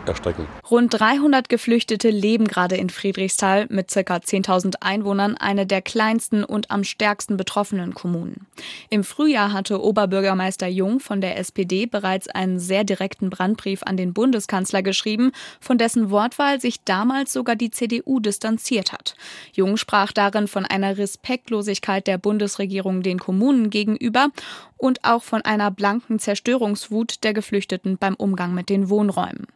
erstrecken. 0.08 0.46
Rund 0.70 0.92
300 0.92 1.48
Geflüchtete 1.48 2.10
leben 2.10 2.46
gerade 2.46 2.76
in 2.76 2.90
Friedrichsthal 2.90 3.66
mit 3.68 3.88
ca. 3.88 4.16
10.000 4.16 4.76
Einwohnern, 4.80 5.36
eine 5.36 5.66
der 5.66 5.82
kleinsten 5.82 6.44
und 6.44 6.70
am 6.70 6.84
stärksten 6.84 7.36
betroffenen 7.36 7.94
Kommunen. 7.94 8.46
Im 8.90 9.04
Frühjahr 9.04 9.52
hatte 9.52 9.82
Oberbürgermeister 9.82 10.66
Jung 10.66 11.00
von 11.00 11.20
der 11.20 11.38
SPD 11.38 11.86
bereits 11.86 12.28
einen 12.28 12.58
sehr 12.58 12.84
direkten 12.84 13.30
Brandbrief 13.30 13.82
an 13.84 13.96
den 13.96 14.12
Bundeskanzler 14.12 14.82
geschrieben, 14.82 15.32
von 15.60 15.78
dessen 15.78 16.10
Wortwahl 16.10 16.60
sich 16.60 16.82
damals 16.84 17.32
sogar 17.32 17.56
die 17.56 17.70
CDU 17.70 18.20
distanziert 18.20 18.92
hat. 18.92 19.14
Jung 19.52 19.76
sprach 19.76 20.12
darin 20.12 20.48
von 20.48 20.64
einer 20.64 20.98
Respektlosigkeit 20.98 22.06
der 22.06 22.18
Bundesregierung 22.18 23.02
den 23.02 23.18
Kommunen 23.18 23.70
gegenüber 23.70 24.28
und 24.76 25.04
auch 25.04 25.22
von 25.22 25.42
einer 25.42 25.70
blanken 25.70 26.18
Zerstörungswut 26.18 27.24
der 27.24 27.32
Geflüchteten 27.32 27.96
beim 27.96 28.14
Umgang 28.14 28.54
mit 28.54 28.68
den 28.68 28.90
Wohnräumen. 28.90 29.46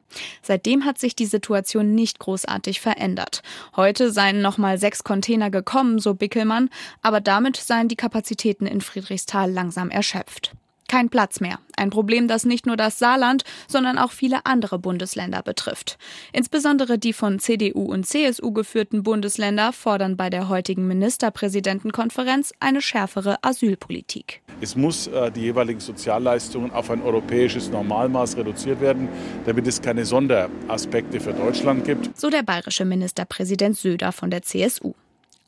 Seitdem 0.42 0.85
hat 0.85 0.99
sich 0.99 1.16
die 1.16 1.26
Situation 1.26 1.95
nicht 1.95 2.18
großartig 2.18 2.80
verändert. 2.80 3.42
Heute 3.76 4.12
seien 4.12 4.40
nochmal 4.40 4.78
sechs 4.78 5.04
Container 5.04 5.50
gekommen, 5.50 5.99
so 5.99 6.14
Bickelmann, 6.14 6.71
aber 7.02 7.21
damit 7.21 7.57
seien 7.57 7.88
die 7.88 7.97
Kapazitäten 7.97 8.66
in 8.66 8.80
Friedrichsthal 8.80 9.50
langsam 9.50 9.90
erschöpft. 9.90 10.52
Kein 10.88 11.11
Platz 11.11 11.40
mehr. 11.40 11.59
Ein 11.76 11.90
Problem, 11.90 12.28
das 12.28 12.47
nicht 12.47 12.64
nur 12.64 12.76
das 12.76 12.99
Saarland, 12.99 13.45
sondern 13.68 13.99
auch 13.99 14.11
viele 14.11 14.47
andere 14.47 14.78
Bundesländer 14.78 15.42
betrifft. 15.42 15.99
Insbesondere 16.33 16.99
die 16.99 17.12
von 17.12 17.38
CDU 17.38 17.92
und 17.92 18.07
CSU 18.07 18.52
geführten 18.52 19.02
Bundesländer 19.02 19.75
fordern 19.75 20.16
bei 20.16 20.30
der 20.30 20.49
heutigen 20.49 20.88
Ministerpräsidentenkonferenz 20.88 22.52
eine 22.59 22.80
schärfere 22.80 23.37
Asylpolitik. 23.42 24.40
Es 24.62 24.76
muss 24.76 25.07
äh, 25.09 25.30
die 25.30 25.42
jeweiligen 25.42 25.80
Sozialleistungen 25.80 26.73
auf 26.73 26.90
ein 26.90 27.02
europäisches 27.02 27.71
Normalmaß 27.71 28.38
reduziert 28.38 28.80
werden, 28.80 29.09
damit 29.45 29.66
es 29.66 29.83
keine 29.83 30.07
Sonderaspekte 30.07 31.21
für 31.21 31.35
Deutschland 31.35 31.85
gibt. 31.85 32.18
So 32.18 32.30
der 32.30 32.42
bayerische 32.42 32.87
Ministerpräsident 32.87 33.76
Söder 33.76 34.11
von 34.11 34.30
der 34.30 34.42
CSU. 34.42 34.95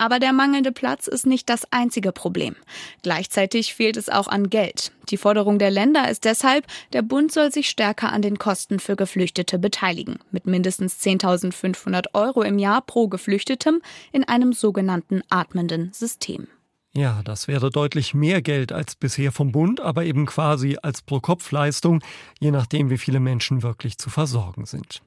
Aber 0.00 0.18
der 0.18 0.32
mangelnde 0.32 0.72
Platz 0.72 1.08
ist 1.08 1.26
nicht 1.26 1.50
das 1.50 1.70
einzige 1.70 2.10
Problem. 2.10 2.56
Gleichzeitig 3.02 3.74
fehlt 3.74 3.98
es 3.98 4.08
auch 4.08 4.28
an 4.28 4.48
Geld. 4.48 4.92
Die 5.10 5.18
Forderung 5.18 5.58
der 5.58 5.70
Länder 5.70 6.10
ist 6.10 6.24
deshalb, 6.24 6.66
der 6.94 7.02
Bund 7.02 7.30
soll 7.30 7.52
sich 7.52 7.68
stärker 7.68 8.10
an 8.10 8.22
den 8.22 8.38
Kosten 8.38 8.80
für 8.80 8.96
Geflüchtete 8.96 9.58
beteiligen, 9.58 10.18
mit 10.30 10.46
mindestens 10.46 10.98
10.500 11.02 12.14
Euro 12.14 12.40
im 12.40 12.58
Jahr 12.58 12.80
pro 12.80 13.08
Geflüchtetem 13.08 13.82
in 14.10 14.24
einem 14.24 14.54
sogenannten 14.54 15.20
atmenden 15.28 15.92
System. 15.92 16.48
Ja, 16.94 17.20
das 17.22 17.46
wäre 17.46 17.68
deutlich 17.68 18.14
mehr 18.14 18.40
Geld 18.40 18.72
als 18.72 18.96
bisher 18.96 19.32
vom 19.32 19.52
Bund, 19.52 19.80
aber 19.80 20.06
eben 20.06 20.24
quasi 20.24 20.78
als 20.82 21.02
Pro-Kopf-Leistung, 21.02 22.02
je 22.38 22.50
nachdem, 22.50 22.88
wie 22.88 22.98
viele 22.98 23.20
Menschen 23.20 23.62
wirklich 23.62 23.98
zu 23.98 24.08
versorgen 24.08 24.64
sind. 24.64 25.02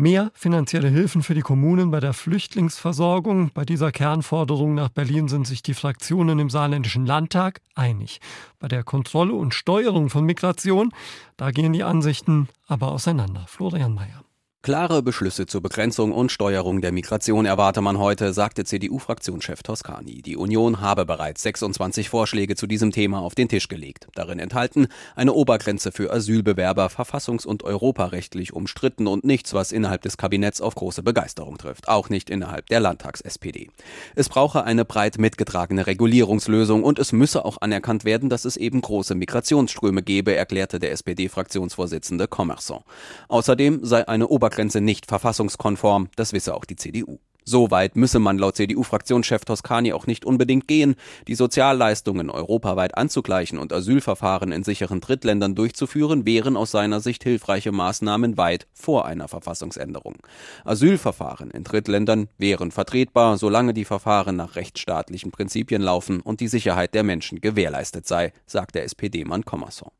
Mehr 0.00 0.30
finanzielle 0.32 0.86
Hilfen 0.86 1.24
für 1.24 1.34
die 1.34 1.40
Kommunen 1.40 1.90
bei 1.90 1.98
der 1.98 2.12
Flüchtlingsversorgung. 2.12 3.50
Bei 3.52 3.64
dieser 3.64 3.90
Kernforderung 3.90 4.76
nach 4.76 4.90
Berlin 4.90 5.26
sind 5.26 5.44
sich 5.44 5.60
die 5.60 5.74
Fraktionen 5.74 6.38
im 6.38 6.50
Saarländischen 6.50 7.04
Landtag 7.04 7.60
einig. 7.74 8.20
Bei 8.60 8.68
der 8.68 8.84
Kontrolle 8.84 9.32
und 9.32 9.54
Steuerung 9.54 10.08
von 10.08 10.24
Migration, 10.24 10.92
da 11.36 11.50
gehen 11.50 11.72
die 11.72 11.82
Ansichten 11.82 12.48
aber 12.68 12.92
auseinander. 12.92 13.44
Florian 13.48 13.92
Mayer. 13.92 14.27
Klare 14.60 15.04
Beschlüsse 15.04 15.46
zur 15.46 15.62
Begrenzung 15.62 16.10
und 16.10 16.32
Steuerung 16.32 16.80
der 16.80 16.90
Migration 16.90 17.46
erwarte 17.46 17.80
man 17.80 17.96
heute, 17.96 18.32
sagte 18.32 18.64
CDU-Fraktionschef 18.64 19.62
Toscani. 19.62 20.20
Die 20.20 20.36
Union 20.36 20.80
habe 20.80 21.06
bereits 21.06 21.44
26 21.44 22.08
Vorschläge 22.08 22.56
zu 22.56 22.66
diesem 22.66 22.90
Thema 22.90 23.20
auf 23.20 23.36
den 23.36 23.48
Tisch 23.48 23.68
gelegt. 23.68 24.08
Darin 24.16 24.40
enthalten 24.40 24.88
eine 25.14 25.32
Obergrenze 25.32 25.92
für 25.92 26.12
Asylbewerber, 26.12 26.88
verfassungs- 26.88 27.46
und 27.46 27.62
europarechtlich 27.62 28.52
umstritten 28.52 29.06
und 29.06 29.22
nichts, 29.22 29.54
was 29.54 29.70
innerhalb 29.70 30.02
des 30.02 30.16
Kabinetts 30.16 30.60
auf 30.60 30.74
große 30.74 31.04
Begeisterung 31.04 31.56
trifft. 31.56 31.86
Auch 31.86 32.10
nicht 32.10 32.28
innerhalb 32.28 32.66
der 32.66 32.80
Landtags-SPD. 32.80 33.70
Es 34.16 34.28
brauche 34.28 34.64
eine 34.64 34.84
breit 34.84 35.18
mitgetragene 35.18 35.86
Regulierungslösung 35.86 36.82
und 36.82 36.98
es 36.98 37.12
müsse 37.12 37.44
auch 37.44 37.58
anerkannt 37.60 38.04
werden, 38.04 38.28
dass 38.28 38.44
es 38.44 38.56
eben 38.56 38.80
große 38.80 39.14
Migrationsströme 39.14 40.02
gebe, 40.02 40.34
erklärte 40.34 40.80
der 40.80 40.90
SPD-Fraktionsvorsitzende 40.90 42.24
Commerçant. 42.24 42.82
Außerdem 43.28 43.84
sei 43.84 44.06
eine 44.06 44.26
Obergrenze 44.26 44.47
Obergrenze 44.48 44.80
nicht 44.80 45.04
verfassungskonform, 45.04 46.08
das 46.16 46.32
wisse 46.32 46.54
auch 46.54 46.64
die 46.64 46.76
CDU. 46.76 47.18
So 47.44 47.70
weit 47.70 47.96
müsse 47.96 48.18
man 48.18 48.38
laut 48.38 48.56
CDU-Fraktionschef 48.56 49.44
Toscani 49.44 49.92
auch 49.92 50.06
nicht 50.06 50.24
unbedingt 50.24 50.66
gehen, 50.68 50.96
die 51.26 51.34
Sozialleistungen 51.34 52.30
europaweit 52.30 52.96
anzugleichen 52.96 53.58
und 53.58 53.74
Asylverfahren 53.74 54.50
in 54.52 54.64
sicheren 54.64 55.00
Drittländern 55.00 55.54
durchzuführen, 55.54 56.24
wären 56.24 56.56
aus 56.56 56.70
seiner 56.70 57.00
Sicht 57.00 57.24
hilfreiche 57.24 57.70
Maßnahmen 57.72 58.38
weit 58.38 58.66
vor 58.72 59.04
einer 59.04 59.28
Verfassungsänderung. 59.28 60.16
Asylverfahren 60.64 61.50
in 61.50 61.64
Drittländern 61.64 62.28
wären 62.38 62.70
vertretbar, 62.70 63.36
solange 63.36 63.74
die 63.74 63.84
Verfahren 63.84 64.36
nach 64.36 64.56
rechtsstaatlichen 64.56 65.30
Prinzipien 65.30 65.82
laufen 65.82 66.20
und 66.20 66.40
die 66.40 66.48
Sicherheit 66.48 66.94
der 66.94 67.02
Menschen 67.02 67.42
gewährleistet 67.42 68.06
sei, 68.06 68.32
sagt 68.46 68.76
der 68.76 68.84
SPD-Mann 68.84 69.44
Commerson. 69.44 69.90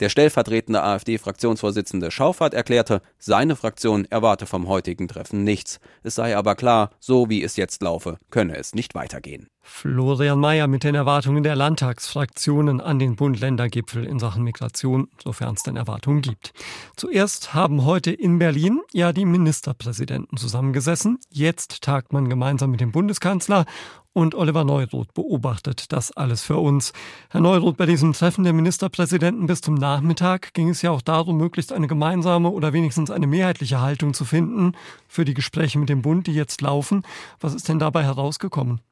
Der 0.00 0.08
stellvertretende 0.08 0.82
AfD-Fraktionsvorsitzende 0.82 2.10
Schaufert 2.10 2.54
erklärte, 2.54 3.02
seine 3.18 3.56
Fraktion 3.56 4.06
erwarte 4.10 4.46
vom 4.46 4.68
heutigen 4.68 5.08
Treffen 5.08 5.44
nichts. 5.44 5.80
Es 6.02 6.14
sei 6.14 6.36
aber 6.36 6.54
klar, 6.54 6.90
so 7.00 7.28
wie 7.28 7.42
es 7.42 7.56
jetzt 7.56 7.82
laufe, 7.82 8.18
könne 8.30 8.56
es 8.56 8.74
nicht 8.74 8.94
weitergehen. 8.94 9.48
Florian 9.66 10.38
Mayer 10.38 10.66
mit 10.66 10.84
den 10.84 10.94
Erwartungen 10.94 11.42
der 11.42 11.56
Landtagsfraktionen 11.56 12.82
an 12.82 12.98
den 12.98 13.16
Bund-Länder-Gipfel 13.16 14.04
in 14.04 14.18
Sachen 14.18 14.44
Migration, 14.44 15.08
sofern 15.22 15.54
es 15.54 15.62
denn 15.62 15.76
Erwartungen 15.76 16.20
gibt. 16.20 16.52
Zuerst 16.96 17.54
haben 17.54 17.86
heute 17.86 18.12
in 18.12 18.38
Berlin 18.38 18.82
ja 18.92 19.14
die 19.14 19.24
Ministerpräsidenten 19.24 20.36
zusammengesessen. 20.36 21.18
Jetzt 21.30 21.80
tagt 21.80 22.12
man 22.12 22.28
gemeinsam 22.28 22.72
mit 22.72 22.82
dem 22.82 22.92
Bundeskanzler 22.92 23.64
und 24.12 24.34
Oliver 24.34 24.64
Neuroth 24.64 25.14
beobachtet 25.14 25.92
das 25.92 26.12
alles 26.12 26.42
für 26.42 26.58
uns. 26.58 26.92
Herr 27.30 27.40
Neuroth, 27.40 27.78
bei 27.78 27.86
diesem 27.86 28.12
Treffen 28.12 28.44
der 28.44 28.52
Ministerpräsidenten 28.52 29.46
bis 29.46 29.62
zum 29.62 29.74
Nachmittag 29.74 30.52
ging 30.52 30.68
es 30.68 30.82
ja 30.82 30.90
auch 30.90 31.02
darum, 31.02 31.38
möglichst 31.38 31.72
eine 31.72 31.88
gemeinsame 31.88 32.50
oder 32.50 32.74
wenigstens 32.74 33.10
eine 33.10 33.26
mehrheitliche 33.26 33.80
Haltung 33.80 34.12
zu 34.12 34.26
finden 34.26 34.72
für 35.08 35.24
die 35.24 35.34
Gespräche 35.34 35.78
mit 35.78 35.88
dem 35.88 36.02
Bund, 36.02 36.26
die 36.26 36.34
jetzt 36.34 36.60
laufen. 36.60 37.02
Was 37.40 37.54
ist 37.54 37.68
denn 37.68 37.78
dabei 37.78 38.04
herausgekommen? 38.04 38.82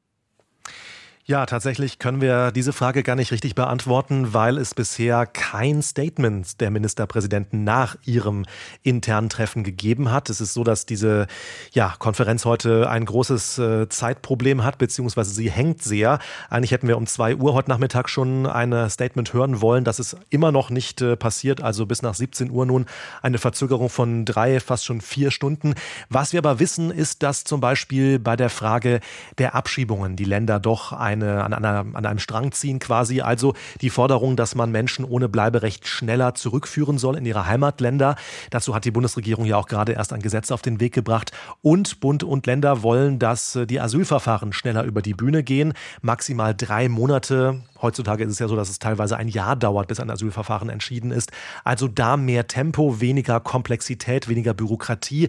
Ja, 1.24 1.46
tatsächlich 1.46 2.00
können 2.00 2.20
wir 2.20 2.50
diese 2.50 2.72
Frage 2.72 3.04
gar 3.04 3.14
nicht 3.14 3.30
richtig 3.30 3.54
beantworten, 3.54 4.34
weil 4.34 4.58
es 4.58 4.74
bisher 4.74 5.24
kein 5.24 5.80
Statement 5.80 6.60
der 6.60 6.72
Ministerpräsidenten 6.72 7.62
nach 7.62 7.94
ihrem 8.04 8.44
internen 8.82 9.28
Treffen 9.28 9.62
gegeben 9.62 10.10
hat. 10.10 10.30
Es 10.30 10.40
ist 10.40 10.52
so, 10.52 10.64
dass 10.64 10.84
diese 10.84 11.28
ja, 11.70 11.94
Konferenz 12.00 12.44
heute 12.44 12.90
ein 12.90 13.04
großes 13.04 13.58
äh, 13.58 13.88
Zeitproblem 13.88 14.64
hat, 14.64 14.78
beziehungsweise 14.78 15.30
sie 15.30 15.48
hängt 15.48 15.80
sehr. 15.80 16.18
Eigentlich 16.50 16.72
hätten 16.72 16.88
wir 16.88 16.96
um 16.96 17.06
zwei 17.06 17.36
Uhr 17.36 17.54
heute 17.54 17.70
Nachmittag 17.70 18.08
schon 18.08 18.46
ein 18.46 18.90
Statement 18.90 19.32
hören 19.32 19.60
wollen. 19.60 19.84
Das 19.84 20.00
ist 20.00 20.16
immer 20.30 20.50
noch 20.50 20.70
nicht 20.70 21.02
äh, 21.02 21.14
passiert, 21.14 21.60
also 21.60 21.86
bis 21.86 22.02
nach 22.02 22.14
17 22.14 22.50
Uhr 22.50 22.66
nun 22.66 22.86
eine 23.22 23.38
Verzögerung 23.38 23.90
von 23.90 24.24
drei, 24.24 24.58
fast 24.58 24.86
schon 24.86 25.00
vier 25.00 25.30
Stunden. 25.30 25.74
Was 26.08 26.32
wir 26.32 26.40
aber 26.40 26.58
wissen, 26.58 26.90
ist, 26.90 27.22
dass 27.22 27.44
zum 27.44 27.60
Beispiel 27.60 28.18
bei 28.18 28.34
der 28.34 28.50
Frage 28.50 28.98
der 29.38 29.54
Abschiebungen 29.54 30.16
die 30.16 30.24
Länder 30.24 30.58
doch 30.58 30.92
ein 30.92 31.11
eine, 31.12 31.44
an, 31.44 31.52
einer, 31.52 31.86
an 31.92 32.06
einem 32.06 32.18
Strang 32.18 32.52
ziehen 32.52 32.78
quasi. 32.78 33.20
Also 33.20 33.54
die 33.80 33.90
Forderung, 33.90 34.36
dass 34.36 34.54
man 34.54 34.70
Menschen 34.70 35.04
ohne 35.04 35.28
Bleiberecht 35.28 35.86
schneller 35.86 36.34
zurückführen 36.34 36.98
soll 36.98 37.16
in 37.16 37.26
ihre 37.26 37.46
Heimatländer. 37.46 38.16
Dazu 38.50 38.74
hat 38.74 38.84
die 38.84 38.90
Bundesregierung 38.90 39.44
ja 39.44 39.56
auch 39.56 39.66
gerade 39.66 39.92
erst 39.92 40.12
ein 40.12 40.22
Gesetz 40.22 40.50
auf 40.50 40.62
den 40.62 40.80
Weg 40.80 40.92
gebracht. 40.92 41.32
Und 41.60 42.00
Bund 42.00 42.24
und 42.24 42.46
Länder 42.46 42.82
wollen, 42.82 43.18
dass 43.18 43.56
äh, 43.56 43.66
die 43.66 43.80
Asylverfahren 43.80 44.52
schneller 44.52 44.84
über 44.84 45.02
die 45.02 45.14
Bühne 45.14 45.42
gehen. 45.42 45.72
Maximal 46.00 46.54
drei 46.54 46.88
Monate. 46.88 47.62
Heutzutage 47.80 48.24
ist 48.24 48.30
es 48.30 48.38
ja 48.38 48.48
so, 48.48 48.56
dass 48.56 48.70
es 48.70 48.78
teilweise 48.78 49.16
ein 49.16 49.28
Jahr 49.28 49.56
dauert, 49.56 49.88
bis 49.88 49.98
ein 49.98 50.10
Asylverfahren 50.10 50.68
entschieden 50.68 51.10
ist. 51.10 51.32
Also 51.64 51.88
da 51.88 52.16
mehr 52.16 52.46
Tempo, 52.46 53.00
weniger 53.00 53.40
Komplexität, 53.40 54.28
weniger 54.28 54.54
Bürokratie. 54.54 55.28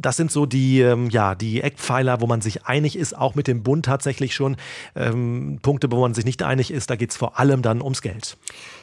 Das 0.00 0.16
sind 0.16 0.32
so 0.32 0.46
die, 0.46 0.80
ähm, 0.80 1.10
ja, 1.10 1.34
die 1.34 1.60
Eckpfeiler, 1.60 2.22
wo 2.22 2.26
man 2.26 2.40
sich 2.40 2.64
einig 2.64 2.96
ist, 2.96 3.16
auch 3.16 3.34
mit 3.34 3.46
dem 3.46 3.62
Bund 3.62 3.84
tatsächlich 3.84 4.34
schon. 4.34 4.56
Äh, 4.94 5.10
ähm, 5.10 5.58
Punkte, 5.62 5.90
wo 5.90 6.00
man 6.00 6.14
sich 6.14 6.24
nicht 6.24 6.42
einig 6.42 6.70
ist, 6.70 6.90
da 6.90 6.96
geht 6.96 7.10
es 7.10 7.16
vor 7.16 7.38
allem 7.38 7.62
dann 7.62 7.82
ums 7.82 8.02
Geld. 8.02 8.36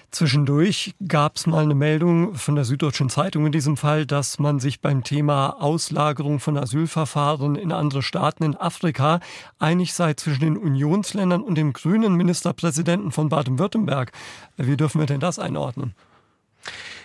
Zwischendurch 0.10 0.96
gab 1.06 1.36
es 1.36 1.48
mal 1.48 1.64
eine 1.64 1.76
Meldung 1.76 2.36
von 2.36 2.56
der 2.56 2.64
Süddeutschen 2.64 3.10
Zeitung 3.10 3.46
in 3.46 3.52
diesem 3.52 3.76
Fall, 3.76 4.06
dass 4.06 4.40
man 4.40 4.60
sich 4.60 4.80
beim 4.80 5.04
Thema 5.04 5.62
Auslagerung 5.62 6.40
von 6.40 6.58
Asylverfahren 6.58 7.56
in 7.56 7.74
andere 7.74 8.02
Staaten 8.02 8.44
in 8.44 8.56
Afrika 8.56 9.20
einig 9.60 9.94
sei 9.94 10.14
zwischen 10.14 10.40
den 10.40 10.58
Unionsländern 10.58 11.42
und 11.42 11.56
dem 11.56 11.74
grünen 11.74 12.16
Ministerpräsidenten 12.16 13.12
von 13.12 13.28
Baden-Württemberg. 13.28 14.14
Wie 14.56 14.78
dürfen 14.78 15.00
wir 15.00 15.08
denn 15.08 15.20
das 15.20 15.40
einordnen? 15.40 15.94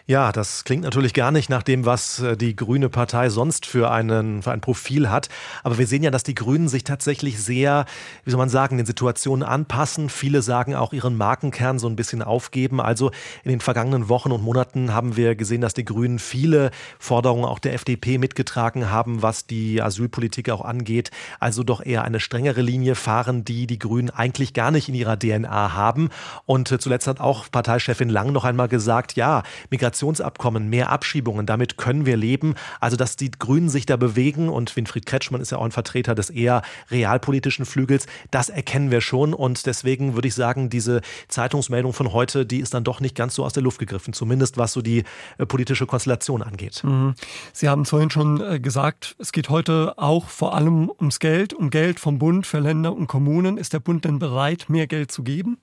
Ja, 0.06 0.32
das 0.32 0.64
klingt 0.64 0.82
natürlich 0.82 1.14
gar 1.14 1.30
nicht 1.30 1.48
nach 1.48 1.62
dem, 1.62 1.86
was 1.86 2.18
äh, 2.18 2.36
die 2.36 2.56
Grüne 2.56 2.88
Partei 2.88 3.30
sonst 3.30 3.66
für, 3.66 3.92
einen, 3.92 4.42
für 4.42 4.50
ein 4.50 4.60
Profil 4.60 5.10
hat. 5.10 5.28
Aber 5.62 5.78
wir 5.78 5.86
sehen 5.86 6.02
ja, 6.02 6.10
dass 6.10 6.24
die 6.24 6.34
Grünen 6.34 6.68
sich 6.68 6.82
tatsächlich 6.82 7.40
sehr, 7.40 7.86
wie 8.24 8.30
soll 8.30 8.38
man 8.38 8.48
sagen, 8.48 8.78
den 8.78 8.86
Situationen 8.86 9.44
anpassen. 9.44 10.08
Viele 10.08 10.42
sagen 10.42 10.74
auch 10.74 10.92
ihren 10.92 11.16
Markenkern 11.16 11.78
so 11.78 11.86
ein 11.86 11.94
bisschen 11.94 12.20
aufgeben. 12.20 12.80
Also 12.80 13.12
in 13.44 13.50
den 13.50 13.60
vergangenen 13.60 14.08
Wochen 14.08 14.32
und 14.32 14.42
Monaten 14.42 14.92
haben 14.92 15.16
wir 15.16 15.36
gesehen, 15.36 15.60
dass 15.60 15.72
die 15.72 15.84
Grünen 15.84 16.18
viele 16.18 16.72
Forderungen 16.98 17.44
auch 17.44 17.60
der 17.60 17.74
FDP 17.74 18.18
mitgetragen 18.18 18.90
haben, 18.90 19.22
was 19.22 19.46
die 19.46 19.80
Asylpolitik 19.80 20.50
auch 20.50 20.64
angeht. 20.64 21.12
Also 21.38 21.62
doch 21.62 21.80
eher 21.80 22.02
eine 22.02 22.18
strengere 22.18 22.62
Linie 22.62 22.96
fahren, 22.96 23.44
die 23.44 23.68
die 23.68 23.78
Grünen 23.78 24.10
eigentlich 24.10 24.52
gar 24.52 24.72
nicht 24.72 24.88
in 24.88 24.96
ihrer 24.96 25.16
DNA 25.16 25.74
haben. 25.74 26.10
Und 26.44 26.72
äh, 26.72 26.80
zuletzt 26.80 27.06
hat 27.06 27.20
auch 27.20 27.48
Parteichefin 27.52 28.08
Lang 28.08 28.32
noch 28.32 28.44
einmal 28.44 28.66
gesagt, 28.66 29.14
ja, 29.14 29.44
Migration 29.70 29.92
Migrationsabkommen, 30.02 30.68
mehr 30.68 30.90
Abschiebungen, 30.90 31.46
damit 31.46 31.76
können 31.76 32.06
wir 32.06 32.16
leben. 32.16 32.54
Also, 32.80 32.96
dass 32.96 33.16
die 33.16 33.30
Grünen 33.30 33.68
sich 33.68 33.86
da 33.86 33.96
bewegen 33.96 34.48
und 34.48 34.74
Winfried 34.74 35.06
Kretschmann 35.06 35.40
ist 35.40 35.52
ja 35.52 35.58
auch 35.58 35.64
ein 35.64 35.70
Vertreter 35.70 36.14
des 36.14 36.28
eher 36.28 36.62
realpolitischen 36.90 37.64
Flügels, 37.64 38.06
das 38.30 38.48
erkennen 38.48 38.90
wir 38.90 39.00
schon 39.00 39.32
und 39.32 39.66
deswegen 39.66 40.14
würde 40.14 40.28
ich 40.28 40.34
sagen, 40.34 40.70
diese 40.70 41.00
Zeitungsmeldung 41.28 41.92
von 41.92 42.12
heute, 42.12 42.44
die 42.44 42.58
ist 42.58 42.74
dann 42.74 42.84
doch 42.84 43.00
nicht 43.00 43.14
ganz 43.14 43.36
so 43.36 43.44
aus 43.44 43.52
der 43.52 43.62
Luft 43.62 43.78
gegriffen, 43.78 44.12
zumindest 44.12 44.58
was 44.58 44.72
so 44.72 44.82
die 44.82 45.04
äh, 45.38 45.46
politische 45.46 45.86
Konstellation 45.86 46.42
angeht. 46.42 46.82
Mhm. 46.82 47.14
Sie 47.52 47.68
haben 47.68 47.84
vorhin 47.84 48.10
schon 48.10 48.40
äh, 48.40 48.58
gesagt, 48.58 49.14
es 49.18 49.32
geht 49.32 49.48
heute 49.48 49.98
auch 49.98 50.28
vor 50.28 50.54
allem 50.54 50.90
ums 50.98 51.20
Geld, 51.20 51.54
um 51.54 51.70
Geld 51.70 52.00
vom 52.00 52.18
Bund 52.18 52.46
für 52.46 52.58
Länder 52.58 52.92
und 52.92 53.06
Kommunen. 53.06 53.56
Ist 53.56 53.72
der 53.72 53.80
Bund 53.80 54.04
denn 54.04 54.18
bereit, 54.18 54.66
mehr 54.68 54.86
Geld 54.86 55.12
zu 55.12 55.22
geben? 55.22 55.58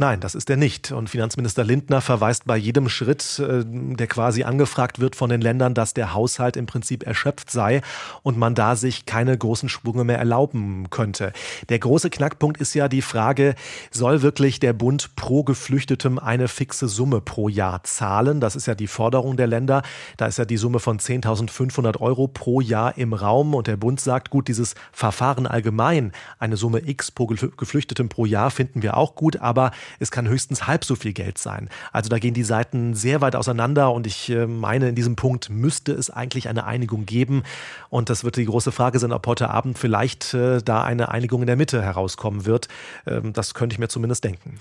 Nein, 0.00 0.20
das 0.20 0.36
ist 0.36 0.48
er 0.48 0.56
nicht. 0.56 0.92
Und 0.92 1.10
Finanzminister 1.10 1.64
Lindner 1.64 2.00
verweist 2.00 2.44
bei 2.44 2.56
jedem 2.56 2.88
Schritt, 2.88 3.40
äh, 3.40 3.64
der 3.66 4.06
quasi 4.06 4.44
angefragt 4.44 5.00
wird 5.00 5.16
von 5.16 5.28
den 5.28 5.40
Ländern, 5.40 5.74
dass 5.74 5.92
der 5.92 6.14
Haushalt 6.14 6.56
im 6.56 6.66
Prinzip 6.66 7.04
erschöpft 7.04 7.50
sei 7.50 7.82
und 8.22 8.38
man 8.38 8.54
da 8.54 8.76
sich 8.76 9.06
keine 9.06 9.36
großen 9.36 9.68
Sprünge 9.68 10.04
mehr 10.04 10.18
erlauben 10.18 10.88
könnte. 10.90 11.32
Der 11.68 11.80
große 11.80 12.10
Knackpunkt 12.10 12.60
ist 12.60 12.74
ja 12.74 12.86
die 12.86 13.02
Frage, 13.02 13.56
soll 13.90 14.22
wirklich 14.22 14.60
der 14.60 14.72
Bund 14.72 15.16
pro 15.16 15.42
Geflüchtetem 15.42 16.20
eine 16.20 16.46
fixe 16.46 16.86
Summe 16.86 17.20
pro 17.20 17.48
Jahr 17.48 17.82
zahlen? 17.82 18.40
Das 18.40 18.54
ist 18.54 18.66
ja 18.66 18.76
die 18.76 18.86
Forderung 18.86 19.36
der 19.36 19.48
Länder. 19.48 19.82
Da 20.16 20.26
ist 20.26 20.38
ja 20.38 20.44
die 20.44 20.58
Summe 20.58 20.78
von 20.78 21.00
10.500 21.00 22.00
Euro 22.00 22.28
pro 22.28 22.60
Jahr 22.60 22.96
im 22.96 23.14
Raum 23.14 23.52
und 23.52 23.66
der 23.66 23.76
Bund 23.76 24.00
sagt, 24.00 24.30
gut, 24.30 24.46
dieses 24.46 24.76
Verfahren 24.92 25.48
allgemein, 25.48 26.12
eine 26.38 26.56
Summe 26.56 26.88
X 26.88 27.10
pro 27.10 27.26
Geflüchtetem 27.26 28.08
pro 28.08 28.26
Jahr 28.26 28.52
finden 28.52 28.82
wir 28.82 28.96
auch 28.96 29.16
gut, 29.16 29.38
aber 29.38 29.72
es 29.98 30.10
kann 30.10 30.28
höchstens 30.28 30.66
halb 30.66 30.84
so 30.84 30.94
viel 30.94 31.12
Geld 31.12 31.38
sein. 31.38 31.68
Also 31.92 32.08
da 32.08 32.18
gehen 32.18 32.34
die 32.34 32.44
Seiten 32.44 32.94
sehr 32.94 33.20
weit 33.20 33.36
auseinander 33.36 33.92
und 33.92 34.06
ich 34.06 34.30
äh, 34.30 34.46
meine, 34.46 34.88
in 34.88 34.94
diesem 34.94 35.16
Punkt 35.16 35.50
müsste 35.50 35.92
es 35.92 36.10
eigentlich 36.10 36.48
eine 36.48 36.64
Einigung 36.64 37.06
geben. 37.06 37.42
Und 37.90 38.10
das 38.10 38.24
wird 38.24 38.36
die 38.36 38.44
große 38.44 38.72
Frage 38.72 38.98
sein, 38.98 39.12
ob 39.12 39.26
heute 39.26 39.50
Abend 39.50 39.78
vielleicht 39.78 40.34
äh, 40.34 40.62
da 40.62 40.82
eine 40.82 41.10
Einigung 41.10 41.42
in 41.42 41.46
der 41.46 41.56
Mitte 41.56 41.82
herauskommen 41.82 42.46
wird. 42.46 42.68
Ähm, 43.06 43.32
das 43.32 43.54
könnte 43.54 43.74
ich 43.74 43.78
mir 43.78 43.88
zumindest 43.88 44.24
denken. 44.24 44.58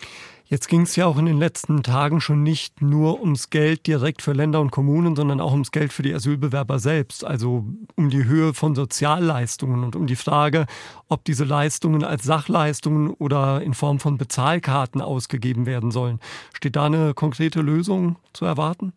Jetzt 0.50 0.70
ging 0.70 0.84
es 0.84 0.96
ja 0.96 1.06
auch 1.08 1.18
in 1.18 1.25
den 1.25 1.38
letzten 1.38 1.84
Tagen 1.84 2.22
schon 2.22 2.42
nicht 2.42 2.82
nur 2.82 3.20
ums 3.20 3.50
Geld 3.50 3.86
direkt 3.86 4.22
für 4.22 4.32
Länder 4.32 4.62
und 4.62 4.72
Kommunen, 4.72 5.13
sondern 5.13 5.42
auch 5.42 5.51
ums 5.51 5.72
Geld 5.72 5.92
für 5.92 6.04
die 6.04 6.13
Asylbewerber 6.13 6.80
selbst, 6.80 7.25
also 7.25 7.66
um 7.96 8.10
die 8.10 8.24
Höhe 8.24 8.54
von 8.54 8.74
Sozialleistungen 8.74 9.84
und 9.84 9.98
um 9.98 10.08
die 10.08 10.16
Frage, 10.16 10.66
ob 11.10 11.25
diese 11.25 11.44
Leistungen 11.44 12.06
als 12.06 12.24
Sachleistungen 12.24 13.10
oder 13.10 13.62
in 13.62 13.74
Form 13.74 14.00
von 14.00 14.18
Bezahlkarten 14.18 15.01
ausgegeben 15.01 15.66
werden 15.66 15.92
sollen. 15.92 16.22
Steht 16.54 16.77
da 16.77 16.86
eine 16.86 17.13
konkrete 17.13 17.60
Lösung 17.60 18.16
zu 18.31 18.46
erwarten? 18.46 18.94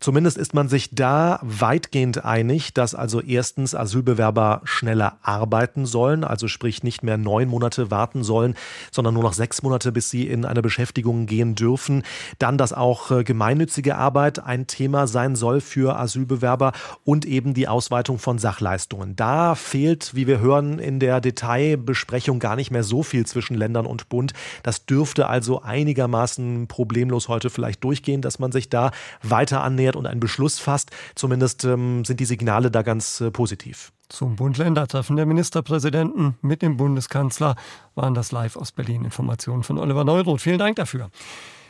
Zumindest 0.00 0.38
ist 0.38 0.54
man 0.54 0.68
sich 0.68 0.90
da 0.92 1.40
weitgehend 1.42 2.24
einig, 2.24 2.72
dass 2.72 2.94
also 2.94 3.20
erstens 3.20 3.74
Asylbewerber 3.74 4.60
schneller 4.62 5.18
arbeiten 5.22 5.86
sollen, 5.86 6.22
also 6.22 6.46
sprich 6.46 6.84
nicht 6.84 7.02
mehr 7.02 7.18
neun 7.18 7.48
Monate 7.48 7.90
warten 7.90 8.22
sollen, 8.22 8.54
sondern 8.92 9.14
nur 9.14 9.24
noch 9.24 9.32
sechs 9.32 9.62
Monate, 9.62 9.90
bis 9.90 10.08
sie 10.08 10.28
in 10.28 10.44
eine 10.44 10.62
Beschäftigung 10.62 11.26
gehen 11.26 11.56
dürfen. 11.56 12.04
Dann, 12.38 12.58
dass 12.58 12.72
auch 12.72 13.10
äh, 13.10 13.24
gemeinnützige 13.24 13.96
Arbeit 13.96 14.38
ein 14.38 14.68
Thema 14.68 15.08
sein 15.08 15.34
soll 15.34 15.60
für 15.60 15.98
Asylbewerber 15.98 16.72
und 17.04 17.24
eben 17.24 17.52
die 17.52 17.66
Ausweitung 17.66 18.20
von 18.20 18.38
Sachleistungen. 18.38 19.16
Da 19.16 19.56
fehlt, 19.56 20.14
wie 20.14 20.28
wir 20.28 20.38
hören, 20.38 20.78
in 20.78 21.00
der 21.00 21.20
Detailbesprechung 21.20 22.38
gar 22.38 22.54
nicht 22.54 22.70
mehr 22.70 22.84
so 22.84 23.02
viel 23.02 23.26
zwischen 23.26 23.56
Ländern 23.56 23.86
und 23.86 24.08
Bund. 24.08 24.32
Das 24.62 24.86
dürfte 24.86 25.26
also 25.26 25.62
einigermaßen 25.62 26.68
problemlos 26.68 27.28
heute 27.28 27.50
vielleicht 27.50 27.82
durchgehen, 27.82 28.22
dass 28.22 28.38
man 28.38 28.52
sich 28.52 28.68
da 28.68 28.92
weiter 29.22 29.62
annähert 29.64 29.87
annähert 29.88 29.96
und 29.96 30.06
einen 30.06 30.20
Beschluss 30.20 30.58
fasst. 30.58 30.90
Zumindest 31.14 31.64
ähm, 31.64 32.04
sind 32.04 32.20
die 32.20 32.24
Signale 32.24 32.70
da 32.70 32.82
ganz 32.82 33.20
äh, 33.20 33.30
positiv. 33.30 33.92
Zum 34.08 34.36
Bund-Länder-Treffen 34.36 35.16
der 35.16 35.26
Ministerpräsidenten 35.26 36.36
mit 36.40 36.62
dem 36.62 36.76
Bundeskanzler 36.76 37.56
waren 37.94 38.14
das 38.14 38.32
live 38.32 38.56
aus 38.56 38.72
Berlin. 38.72 39.04
Informationen 39.04 39.62
von 39.62 39.78
Oliver 39.78 40.04
Neuroth. 40.04 40.40
Vielen 40.40 40.58
Dank 40.58 40.76
dafür. 40.76 41.10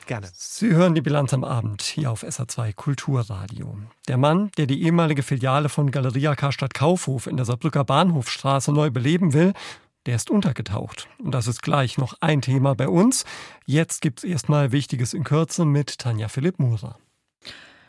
Gerne. 0.07 0.29
Sie 0.33 0.71
hören 0.71 0.95
die 0.95 1.03
Bilanz 1.03 1.35
am 1.35 1.45
Abend 1.45 1.83
hier 1.83 2.11
auf 2.11 2.23
SA2 2.23 2.73
Kulturradio. 2.75 3.77
Der 4.07 4.17
Mann, 4.17 4.51
der 4.57 4.67
die 4.67 4.83
ehemalige 4.83 5.23
Filiale 5.23 5.69
von 5.69 5.91
Galeria 5.91 6.35
Karstadt 6.35 6.73
Kaufhof 6.73 7.27
in 7.27 7.37
der 7.37 7.45
Saarbrücker 7.45 7.85
Bahnhofstraße 7.85 8.73
neu 8.73 8.91
beleben 8.91 9.35
will, 9.35 9.53
der 10.07 10.17
ist 10.17 10.31
untergetaucht. 10.31 11.09
Und 11.23 11.33
das 11.33 11.47
ist 11.47 11.61
gleich 11.61 11.99
noch 11.99 12.15
ein 12.21 12.41
Thema 12.41 12.75
bei 12.75 12.89
uns. 12.89 13.27
Jetzt 13.67 14.01
gibt 14.01 14.21
es 14.21 14.25
erstmal 14.25 14.73
Wichtiges 14.73 15.13
in 15.13 15.25
Kürze 15.25 15.67
mit 15.67 15.99
Tanja 15.99 16.29
Philipp 16.29 16.59
Murer. 16.59 16.97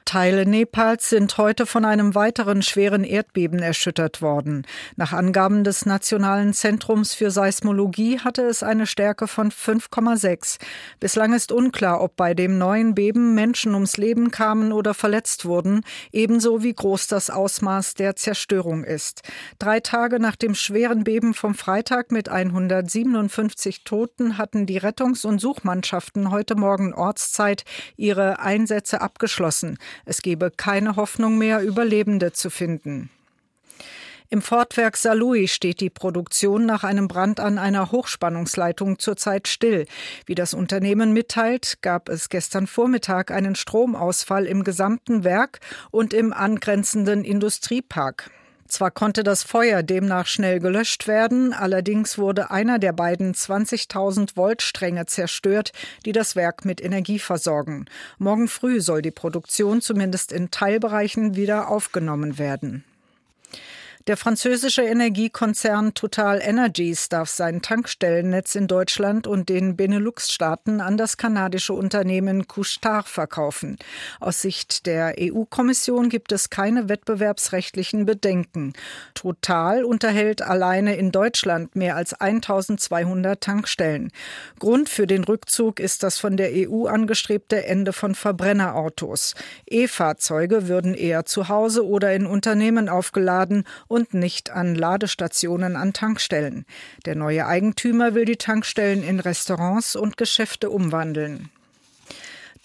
Teile 0.10 0.48
Nepals 0.48 1.08
sind 1.08 1.38
heute 1.38 1.68
von 1.68 1.86
einem 1.86 2.16
weiteren 2.16 2.64
schweren 2.64 3.04
Erdbeben 3.04 3.60
erschüttert 3.60 4.24
worden. 4.24 4.66
Nach 4.96 5.14
Angaben 5.14 5.64
des 5.64 5.86
Nationalen 5.86 6.56
Zentrums 6.56 7.14
für 7.14 7.30
Seismologie 7.30 8.18
hatte 8.18 8.42
es 8.42 8.64
eine 8.64 8.88
Stärke 8.88 9.28
von 9.28 9.52
5,6. 9.52 10.58
Bislang 11.00 11.34
ist 11.34 11.52
unklar, 11.52 12.02
ob 12.02 12.16
bei 12.16 12.34
dem 12.34 12.58
neuen 12.58 12.96
Beben 12.96 13.36
Menschen 13.36 13.76
ums 13.76 13.98
Leben 13.98 14.32
kamen 14.32 14.72
oder 14.72 14.96
verletzt 14.96 15.46
wurden, 15.46 15.82
ebenso 16.12 16.64
wie 16.64 16.74
groß 16.74 17.06
das 17.06 17.30
Ausmaß 17.30 17.94
der 17.94 18.16
Zerstörung 18.16 18.84
ist. 18.84 19.22
Drei 19.60 19.80
Tage 19.80 20.20
nach 20.20 20.36
dem 20.36 20.56
schweren 20.56 21.04
Beben 21.04 21.36
vom 21.36 21.54
Freitag 21.54 22.12
mit 22.12 22.30
157 22.30 23.84
Toten 23.84 24.40
hatten 24.40 24.66
die 24.66 24.80
Rettungs- 24.80 25.24
und 25.24 25.38
Suchmannschaften 25.38 26.32
heute 26.32 26.56
Morgen 26.56 26.96
Ortszeit 26.96 27.64
ihre 27.96 28.40
Einsätze 28.40 29.02
abgeschlossen. 29.02 29.78
Es 30.06 30.22
gebe 30.22 30.52
keine 30.52 30.96
Hoffnung 30.96 31.38
mehr, 31.38 31.62
Überlebende 31.62 32.32
zu 32.34 32.50
finden. 32.50 33.10
Im 34.32 34.44
Fortwerk 34.44 34.96
Saarlouis 34.96 35.52
steht 35.52 35.82
die 35.82 35.90
Produktion 35.90 36.68
nach 36.68 36.84
einem 36.84 37.08
Brand 37.08 37.40
an 37.40 37.58
einer 37.58 37.92
Hochspannungsleitung 37.92 39.00
zurzeit 39.00 39.48
still. 39.48 39.88
Wie 40.28 40.36
das 40.36 40.54
Unternehmen 40.54 41.14
mitteilt, 41.14 41.82
gab 41.82 42.10
es 42.10 42.30
gestern 42.30 42.68
Vormittag 42.68 43.32
einen 43.32 43.56
Stromausfall 43.56 44.46
im 44.46 44.64
gesamten 44.64 45.24
Werk 45.24 45.62
und 45.90 46.14
im 46.14 46.32
angrenzenden 46.32 47.24
Industriepark. 47.24 48.30
Zwar 48.70 48.92
konnte 48.92 49.24
das 49.24 49.42
Feuer 49.42 49.82
demnach 49.82 50.28
schnell 50.28 50.60
gelöscht 50.60 51.08
werden, 51.08 51.54
allerdings 51.54 52.20
wurde 52.20 52.52
einer 52.52 52.78
der 52.78 52.94
beiden 52.94 53.34
20.000 53.34 54.38
Volt 54.38 54.62
Stränge 54.62 55.08
zerstört, 55.08 55.72
die 56.06 56.12
das 56.12 56.36
Werk 56.36 56.66
mit 56.66 56.80
Energie 56.80 57.18
versorgen. 57.18 57.86
Morgen 58.20 58.48
früh 58.48 58.80
soll 58.80 59.02
die 59.02 59.10
Produktion 59.10 59.82
zumindest 59.82 60.32
in 60.32 60.52
Teilbereichen 60.52 61.36
wieder 61.36 61.68
aufgenommen 61.68 62.38
werden. 62.38 62.86
Der 64.10 64.18
französische 64.18 64.82
Energiekonzern 64.82 65.94
Total 65.94 66.42
Energies 66.42 67.10
darf 67.10 67.30
sein 67.30 67.62
Tankstellennetz 67.62 68.56
in 68.56 68.66
Deutschland 68.66 69.28
und 69.28 69.50
den 69.50 69.76
Benelux-Staaten 69.76 70.82
an 70.82 70.98
das 70.98 71.18
kanadische 71.18 71.74
Unternehmen 71.74 72.48
Couche-Tard 72.48 73.08
verkaufen. 73.08 73.78
Aus 74.20 74.42
Sicht 74.42 74.88
der 74.88 75.14
EU-Kommission 75.20 76.10
gibt 76.10 76.32
es 76.32 76.50
keine 76.50 76.90
wettbewerbsrechtlichen 76.90 78.08
Bedenken. 78.08 78.74
Total 79.14 79.84
unterhält 79.84 80.42
alleine 80.42 80.96
in 80.96 81.12
Deutschland 81.12 81.76
mehr 81.76 81.96
als 81.96 82.20
1200 82.20 83.40
Tankstellen. 83.40 84.12
Grund 84.58 84.90
für 84.90 85.06
den 85.06 85.24
Rückzug 85.24 85.80
ist 85.80 86.02
das 86.02 86.18
von 86.18 86.36
der 86.36 86.50
EU 86.56 86.88
angestrebte 86.88 87.64
Ende 87.64 87.94
von 87.94 88.16
Verbrennerautos. 88.16 89.36
E-Fahrzeuge 89.68 90.68
würden 90.68 90.96
eher 90.96 91.26
zu 91.26 91.48
Hause 91.48 91.86
oder 91.86 92.12
in 92.16 92.26
Unternehmen 92.26 92.90
aufgeladen 92.90 93.66
und 93.88 93.99
und 94.00 94.14
nicht 94.14 94.50
an 94.50 94.76
Ladestationen 94.76 95.76
an 95.76 95.92
Tankstellen. 95.92 96.66
Der 97.06 97.16
neue 97.16 97.46
Eigentümer 97.46 98.16
will 98.16 98.24
die 98.24 98.38
Tankstellen 98.38 99.04
in 99.04 99.20
Restaurants 99.20 99.98
und 99.98 100.16
Geschäfte 100.16 100.70
umwandeln. 100.70 101.50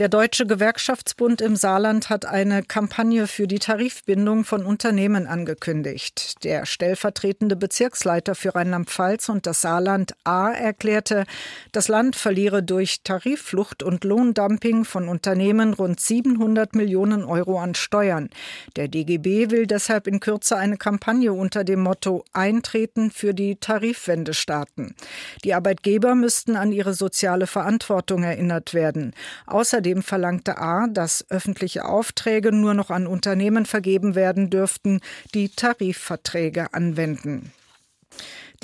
Der 0.00 0.08
Deutsche 0.08 0.44
Gewerkschaftsbund 0.44 1.40
im 1.40 1.54
Saarland 1.54 2.10
hat 2.10 2.26
eine 2.26 2.64
Kampagne 2.64 3.28
für 3.28 3.46
die 3.46 3.60
Tarifbindung 3.60 4.42
von 4.42 4.66
Unternehmen 4.66 5.28
angekündigt. 5.28 6.42
Der 6.42 6.66
stellvertretende 6.66 7.54
Bezirksleiter 7.54 8.34
für 8.34 8.56
Rheinland-Pfalz 8.56 9.28
und 9.28 9.46
das 9.46 9.60
Saarland 9.60 10.16
A 10.24 10.50
erklärte, 10.50 11.26
das 11.70 11.86
Land 11.86 12.16
verliere 12.16 12.64
durch 12.64 13.04
Tarifflucht 13.04 13.84
und 13.84 14.02
Lohndumping 14.02 14.84
von 14.84 15.06
Unternehmen 15.08 15.74
rund 15.74 16.00
700 16.00 16.74
Millionen 16.74 17.22
Euro 17.22 17.60
an 17.60 17.76
Steuern. 17.76 18.30
Der 18.74 18.88
DGB 18.88 19.52
will 19.52 19.68
deshalb 19.68 20.08
in 20.08 20.18
Kürze 20.18 20.56
eine 20.56 20.76
Kampagne 20.76 21.32
unter 21.32 21.62
dem 21.62 21.78
Motto 21.78 22.24
Eintreten 22.32 23.12
für 23.12 23.32
die 23.32 23.54
Tarifwende 23.60 24.34
starten. 24.34 24.96
Die 25.44 25.54
Arbeitgeber 25.54 26.16
müssten 26.16 26.56
an 26.56 26.72
ihre 26.72 26.94
soziale 26.94 27.46
Verantwortung 27.46 28.24
erinnert 28.24 28.74
werden. 28.74 29.14
Außerdem 29.46 29.83
Außerdem 29.84 30.02
verlangte 30.02 30.56
A, 30.56 30.86
dass 30.86 31.26
öffentliche 31.28 31.84
Aufträge 31.84 32.52
nur 32.52 32.72
noch 32.72 32.88
an 32.88 33.06
Unternehmen 33.06 33.66
vergeben 33.66 34.14
werden 34.14 34.48
dürften, 34.48 35.02
die 35.34 35.50
Tarifverträge 35.50 36.72
anwenden. 36.72 37.52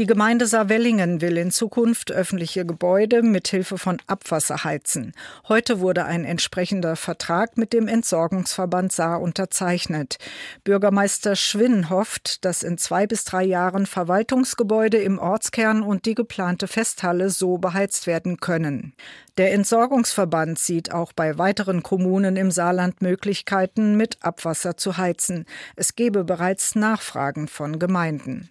Die 0.01 0.07
Gemeinde 0.07 0.47
Saarwellingen 0.47 1.21
will 1.21 1.37
in 1.37 1.51
Zukunft 1.51 2.11
öffentliche 2.11 2.65
Gebäude 2.65 3.23
mit 3.23 3.49
Hilfe 3.49 3.77
von 3.77 3.99
Abwasser 4.07 4.65
heizen. 4.65 5.13
Heute 5.47 5.81
wurde 5.81 6.07
ein 6.07 6.25
entsprechender 6.25 6.97
Vertrag 6.97 7.59
mit 7.59 7.75
dem 7.75 7.87
Entsorgungsverband 7.87 8.93
Saar 8.93 9.21
unterzeichnet. 9.21 10.17
Bürgermeister 10.65 11.37
Schwinn 11.37 11.91
hofft, 11.91 12.47
dass 12.47 12.63
in 12.63 12.79
zwei 12.79 13.07
bis 13.07 13.25
drei 13.25 13.45
Jahren 13.45 13.85
Verwaltungsgebäude 13.85 14.97
im 14.97 15.19
Ortskern 15.19 15.83
und 15.83 16.07
die 16.07 16.15
geplante 16.15 16.67
Festhalle 16.67 17.29
so 17.29 17.59
beheizt 17.59 18.07
werden 18.07 18.39
können. 18.41 18.95
Der 19.37 19.53
Entsorgungsverband 19.53 20.59
sieht 20.59 20.93
auch 20.93 21.13
bei 21.13 21.37
weiteren 21.37 21.83
Kommunen 21.83 22.37
im 22.37 22.51
Saarland 22.51 23.03
Möglichkeiten, 23.03 23.99
mit 23.99 24.17
Abwasser 24.23 24.79
zu 24.79 24.97
heizen. 24.97 25.45
Es 25.77 25.95
gebe 25.95 26.25
bereits 26.25 26.75
Nachfragen 26.75 27.49
von 27.49 27.79
Gemeinden. 27.79 28.49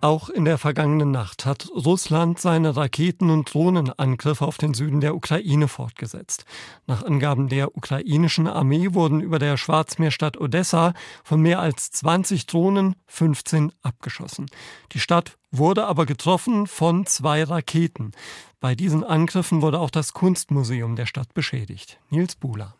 Auch 0.00 0.28
in 0.28 0.44
der 0.44 0.58
vergangenen 0.58 1.10
Nacht 1.10 1.44
hat 1.44 1.68
Russland 1.74 2.38
seine 2.38 2.76
Raketen- 2.76 3.30
und 3.30 3.52
Drohnenangriffe 3.52 4.46
auf 4.46 4.56
den 4.56 4.72
Süden 4.72 5.00
der 5.00 5.16
Ukraine 5.16 5.66
fortgesetzt. 5.66 6.44
Nach 6.86 7.02
Angaben 7.02 7.48
der 7.48 7.76
ukrainischen 7.76 8.46
Armee 8.46 8.94
wurden 8.94 9.20
über 9.20 9.40
der 9.40 9.56
Schwarzmeerstadt 9.56 10.40
Odessa 10.40 10.94
von 11.24 11.40
mehr 11.40 11.58
als 11.58 11.90
20 11.90 12.46
Drohnen 12.46 12.94
15 13.08 13.72
abgeschossen. 13.82 14.46
Die 14.92 15.00
Stadt 15.00 15.36
wurde 15.50 15.86
aber 15.86 16.06
getroffen 16.06 16.68
von 16.68 17.04
zwei 17.04 17.42
Raketen. 17.42 18.12
Bei 18.60 18.76
diesen 18.76 19.02
Angriffen 19.02 19.62
wurde 19.62 19.80
auch 19.80 19.90
das 19.90 20.12
Kunstmuseum 20.12 20.94
der 20.94 21.06
Stadt 21.06 21.34
beschädigt. 21.34 21.98
Nils 22.10 22.36
Buhler. 22.36 22.77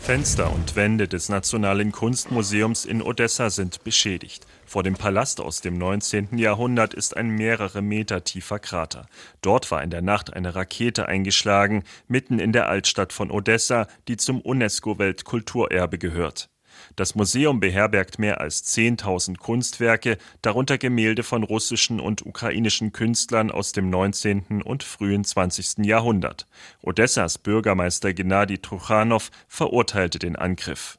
Fenster 0.00 0.52
und 0.52 0.74
Wände 0.74 1.06
des 1.06 1.28
Nationalen 1.28 1.92
Kunstmuseums 1.92 2.86
in 2.86 3.02
Odessa 3.02 3.50
sind 3.50 3.84
beschädigt. 3.84 4.46
Vor 4.64 4.82
dem 4.82 4.94
Palast 4.94 5.40
aus 5.40 5.60
dem 5.60 5.76
19. 5.76 6.38
Jahrhundert 6.38 6.94
ist 6.94 7.16
ein 7.16 7.28
mehrere 7.28 7.82
Meter 7.82 8.24
tiefer 8.24 8.58
Krater. 8.58 9.06
Dort 9.42 9.70
war 9.70 9.82
in 9.82 9.90
der 9.90 10.02
Nacht 10.02 10.32
eine 10.32 10.54
Rakete 10.54 11.06
eingeschlagen, 11.06 11.84
mitten 12.06 12.38
in 12.38 12.52
der 12.52 12.68
Altstadt 12.68 13.12
von 13.12 13.30
Odessa, 13.30 13.86
die 14.08 14.16
zum 14.16 14.40
UNESCO-Weltkulturerbe 14.40 15.98
gehört. 15.98 16.48
Das 16.96 17.14
Museum 17.14 17.60
beherbergt 17.60 18.18
mehr 18.18 18.40
als 18.40 18.64
10.000 18.64 19.38
Kunstwerke, 19.38 20.18
darunter 20.42 20.78
Gemälde 20.78 21.22
von 21.22 21.42
russischen 21.42 22.00
und 22.00 22.24
ukrainischen 22.24 22.92
Künstlern 22.92 23.50
aus 23.50 23.72
dem 23.72 23.90
19. 23.90 24.62
und 24.62 24.82
frühen 24.82 25.24
20. 25.24 25.84
Jahrhundert. 25.86 26.46
Odessas 26.82 27.38
Bürgermeister 27.38 28.12
Gennady 28.12 28.58
Truchanow 28.58 29.30
verurteilte 29.48 30.18
den 30.18 30.36
Angriff. 30.36 30.98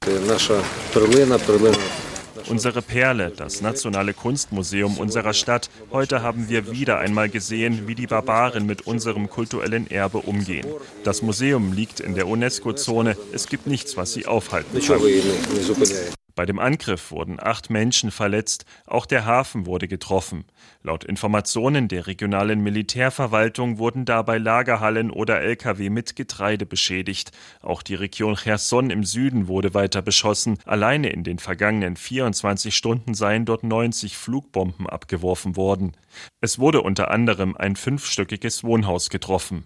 Unsere 2.47 2.81
Perle, 2.81 3.31
das 3.35 3.61
Nationale 3.61 4.13
Kunstmuseum 4.13 4.97
unserer 4.97 5.33
Stadt. 5.33 5.69
Heute 5.91 6.21
haben 6.21 6.49
wir 6.49 6.71
wieder 6.71 6.99
einmal 6.99 7.29
gesehen, 7.29 7.87
wie 7.87 7.95
die 7.95 8.07
Barbaren 8.07 8.65
mit 8.65 8.87
unserem 8.87 9.29
kulturellen 9.29 9.89
Erbe 9.89 10.19
umgehen. 10.19 10.65
Das 11.03 11.21
Museum 11.21 11.73
liegt 11.73 11.99
in 11.99 12.15
der 12.15 12.27
UNESCO-Zone. 12.27 13.17
Es 13.33 13.47
gibt 13.47 13.67
nichts, 13.67 13.97
was 13.97 14.13
sie 14.13 14.25
aufhalten 14.25 14.79
kann. 14.79 16.18
Bei 16.39 16.45
dem 16.45 16.57
Angriff 16.57 17.11
wurden 17.11 17.37
acht 17.37 17.69
Menschen 17.69 18.11
verletzt, 18.11 18.63
auch 18.85 19.05
der 19.05 19.25
Hafen 19.25 19.65
wurde 19.65 19.89
getroffen. 19.89 20.45
Laut 20.83 21.03
Informationen 21.03 21.89
der 21.89 22.07
regionalen 22.07 22.61
Militärverwaltung 22.61 23.77
wurden 23.77 24.05
dabei 24.05 24.37
Lagerhallen 24.37 25.11
oder 25.11 25.41
Lkw 25.41 25.89
mit 25.89 26.15
Getreide 26.15 26.65
beschädigt. 26.65 27.33
Auch 27.61 27.83
die 27.83 27.95
Region 27.95 28.37
Cherson 28.37 28.89
im 28.89 29.03
Süden 29.03 29.49
wurde 29.49 29.73
weiter 29.73 30.01
beschossen. 30.01 30.59
Alleine 30.63 31.09
in 31.09 31.25
den 31.25 31.39
vergangenen 31.39 31.97
24 31.97 32.73
Stunden 32.73 33.15
seien 33.15 33.43
dort 33.43 33.65
90 33.65 34.15
Flugbomben 34.15 34.87
abgeworfen 34.87 35.57
worden. 35.57 35.91
Es 36.39 36.57
wurde 36.57 36.83
unter 36.83 37.11
anderem 37.11 37.57
ein 37.57 37.75
fünfstöckiges 37.75 38.63
Wohnhaus 38.63 39.09
getroffen. 39.09 39.65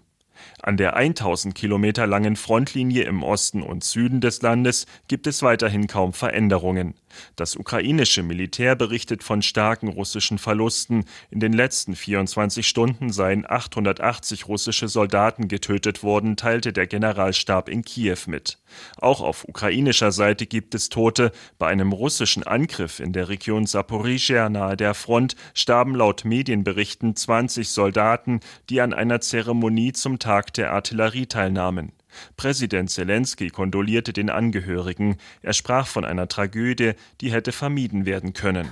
An 0.62 0.76
der 0.76 0.96
1000 0.96 1.54
Kilometer 1.54 2.06
langen 2.06 2.36
Frontlinie 2.36 3.04
im 3.04 3.22
Osten 3.22 3.62
und 3.62 3.84
Süden 3.84 4.20
des 4.20 4.42
Landes 4.42 4.86
gibt 5.08 5.26
es 5.26 5.42
weiterhin 5.42 5.86
kaum 5.86 6.12
Veränderungen. 6.12 6.94
Das 7.36 7.56
ukrainische 7.56 8.22
Militär 8.22 8.76
berichtet 8.76 9.22
von 9.22 9.42
starken 9.42 9.88
russischen 9.88 10.38
Verlusten. 10.38 11.04
In 11.30 11.40
den 11.40 11.52
letzten 11.52 11.96
24 11.96 12.66
Stunden 12.66 13.10
seien 13.10 13.44
880 13.48 14.48
russische 14.48 14.88
Soldaten 14.88 15.48
getötet 15.48 16.02
worden, 16.02 16.36
teilte 16.36 16.72
der 16.72 16.86
Generalstab 16.86 17.68
in 17.68 17.82
Kiew 17.82 18.18
mit. 18.26 18.58
Auch 18.98 19.20
auf 19.20 19.48
ukrainischer 19.48 20.12
Seite 20.12 20.46
gibt 20.46 20.74
es 20.74 20.88
Tote. 20.88 21.32
Bei 21.58 21.68
einem 21.68 21.92
russischen 21.92 22.42
Angriff 22.42 23.00
in 23.00 23.12
der 23.12 23.28
Region 23.28 23.66
Saporizhia 23.66 24.48
nahe 24.48 24.76
der 24.76 24.94
Front 24.94 25.36
starben 25.54 25.94
laut 25.94 26.24
Medienberichten 26.24 27.16
20 27.16 27.68
Soldaten, 27.68 28.40
die 28.70 28.80
an 28.80 28.92
einer 28.92 29.20
Zeremonie 29.20 29.92
zum 29.92 30.18
Tag 30.18 30.52
der 30.54 30.72
Artillerie 30.72 31.26
teilnahmen. 31.26 31.92
Präsident 32.36 32.90
Zelensky 32.90 33.50
kondolierte 33.50 34.12
den 34.12 34.30
Angehörigen. 34.30 35.16
Er 35.42 35.52
sprach 35.52 35.86
von 35.86 36.04
einer 36.04 36.28
Tragödie, 36.28 36.92
die 37.20 37.32
hätte 37.32 37.52
vermieden 37.52 38.06
werden 38.06 38.32
können. 38.32 38.68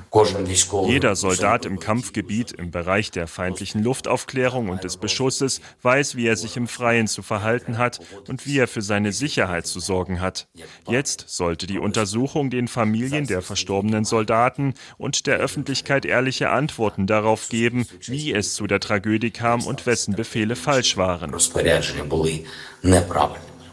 Jeder 0.87 1.16
Soldat 1.16 1.66
im 1.66 1.78
Kampfgebiet 1.78 2.52
im 2.52 2.70
Bereich 2.70 3.11
der 3.11 3.26
feindlichen 3.26 3.83
Luftaufklärung 3.83 4.68
und 4.68 4.85
des 4.85 4.96
Beschusses 4.96 5.61
weiß, 5.83 6.16
wie 6.16 6.26
er 6.26 6.37
sich 6.37 6.57
im 6.57 6.68
Freien 6.68 7.07
zu 7.07 7.22
verhalten 7.22 7.78
hat 7.78 8.00
und 8.28 8.46
wie 8.46 8.59
er 8.59 8.68
für 8.68 8.83
seine 8.83 9.12
Sicherheit 9.12 9.66
zu 9.66 9.81
sorgen 9.81 10.20
hat. 10.20 10.48
Jetzt 10.88 11.24
sollte 11.28 11.66
die 11.66 11.78
Untersuchung 11.78 12.50
den 12.50 12.68
Familien 12.68 13.26
der 13.26 13.42
verstorbenen 13.42 14.05
Soldaten 14.05 14.74
und 14.98 15.26
der 15.26 15.38
Öffentlichkeit 15.38 16.05
ehrliche 16.05 16.50
Antworten 16.50 17.07
darauf 17.07 17.48
geben, 17.48 17.87
wie 18.07 18.33
es 18.33 18.55
zu 18.55 18.66
der 18.66 18.81
Tragödie 18.81 19.31
kam 19.31 19.64
und 19.64 19.87
wessen 19.87 20.14
Befehle 20.14 20.57
falsch 20.57 20.96
waren. 20.96 21.33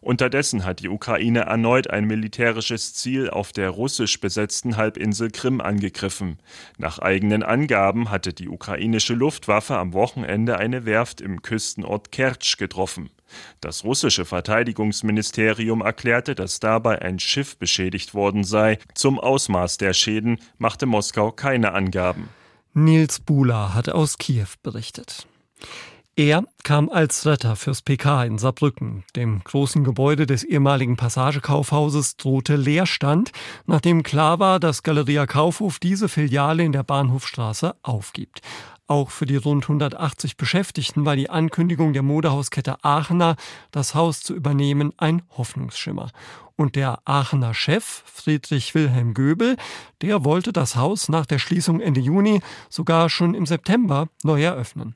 Unterdessen 0.02 0.66
hat 0.66 0.80
die 0.80 0.90
Ukraine 0.90 1.42
erneut 1.42 1.90
ein 1.90 2.06
militärisches 2.06 2.94
Ziel 2.94 3.30
auf 3.30 3.52
der 3.52 3.70
russisch 3.70 4.20
besetzten 4.20 4.78
Halbinsel 4.78 5.30
Krim 5.30 5.62
angegriffen. 5.62 6.40
Nach 6.78 7.00
eigenen 7.00 7.44
Angaben 7.44 8.10
hatte 8.10 8.34
die 8.34 8.48
ukrainische 8.48 9.14
Luftwaffe 9.14 9.78
am 9.78 9.94
Wochenende 9.94 10.58
eine 10.58 10.86
Werft 10.86 11.22
im 11.22 11.42
Küstenort 11.42 12.12
Kertsch 12.12 12.58
getroffen. 12.58 13.10
Das 13.62 13.84
russische 13.84 14.26
Verteidigungsministerium 14.26 15.82
erklärte, 15.82 16.34
dass 16.34 16.60
dabei 16.60 17.02
ein 17.02 17.20
Schiff 17.20 17.58
beschädigt 17.58 18.14
worden 18.14 18.44
sei. 18.44 18.80
Zum 18.96 19.20
Ausmaß 19.20 19.78
der 19.78 19.94
Schäden 19.94 20.40
machte 20.58 20.86
Moskau 20.86 21.32
keine 21.32 21.74
Angaben. 21.74 22.30
Nils 22.74 23.20
Bula 23.20 23.74
hat 23.74 23.90
aus 23.90 24.18
Kiew 24.18 24.48
berichtet. 24.64 25.28
Er 26.20 26.44
kam 26.64 26.90
als 26.90 27.26
Retter 27.26 27.56
fürs 27.56 27.82
PK 27.82 28.26
in 28.26 28.38
Saarbrücken. 28.40 29.06
Dem 29.16 29.42
großen 29.42 29.86
Gebäude 29.86 30.26
des 30.26 30.44
ehemaligen 30.44 30.98
Passagekaufhauses 30.98 32.18
drohte 32.18 32.58
Leerstand, 32.58 33.32
nachdem 33.68 34.04
klar 34.04 34.38
war, 34.38 34.60
dass 34.60 34.84
Galeria 34.84 35.26
Kaufhof 35.28 35.80
diese 35.80 36.10
Filiale 36.10 36.66
in 36.66 36.74
der 36.74 36.84
Bahnhofstraße 36.84 37.74
aufgibt. 37.84 38.42
Auch 38.86 39.12
für 39.12 39.26
die 39.26 39.38
rund 39.38 39.64
180 39.64 40.36
Beschäftigten 40.36 41.06
war 41.06 41.16
die 41.16 41.30
Ankündigung 41.30 41.94
der 41.94 42.04
Modehauskette 42.04 42.84
Aachener, 42.84 43.38
das 43.72 43.96
Haus 43.96 44.20
zu 44.20 44.36
übernehmen, 44.36 44.92
ein 44.98 45.22
Hoffnungsschimmer. 45.38 46.12
Und 46.58 46.76
der 46.76 47.00
Aachener 47.06 47.54
Chef, 47.54 48.04
Friedrich 48.06 48.76
Wilhelm 48.76 49.14
Göbel, 49.14 49.56
der 50.02 50.26
wollte 50.26 50.52
das 50.52 50.76
Haus 50.76 51.08
nach 51.08 51.26
der 51.26 51.40
Schließung 51.40 51.80
Ende 51.80 52.02
Juni 52.02 52.42
sogar 52.70 53.10
schon 53.10 53.36
im 53.36 53.46
September 53.46 54.10
neu 54.24 54.44
eröffnen. 54.44 54.96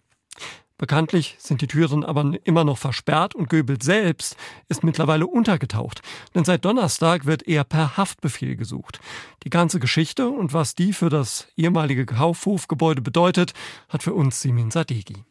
Bekanntlich 0.78 1.36
sind 1.40 1.62
die 1.62 1.68
Türen 1.68 2.04
aber 2.04 2.34
immer 2.44 2.64
noch 2.64 2.78
versperrt 2.78 3.36
und 3.36 3.50
Goebbels 3.50 3.86
selbst 3.86 4.36
ist 4.70 4.84
mittlerweile 4.84 5.28
untergetaucht. 5.28 6.02
Denn 6.34 6.46
seit 6.46 6.66
Donnerstag 6.66 7.26
wird 7.26 7.48
er 7.48 7.64
per 7.64 7.96
Haftbefehl 7.96 8.56
gesucht. 8.56 9.00
Die 9.44 9.50
ganze 9.50 9.80
Geschichte 9.80 10.28
und 10.28 10.54
was 10.54 10.74
die 10.76 10.94
für 10.94 11.10
das 11.10 11.48
ehemalige 11.56 12.06
Kaufhofgebäude 12.06 13.02
bedeutet, 13.02 13.54
hat 13.90 14.04
für 14.04 14.14
uns 14.14 14.42
Simin 14.42 14.72
Sadegi. 14.72 15.24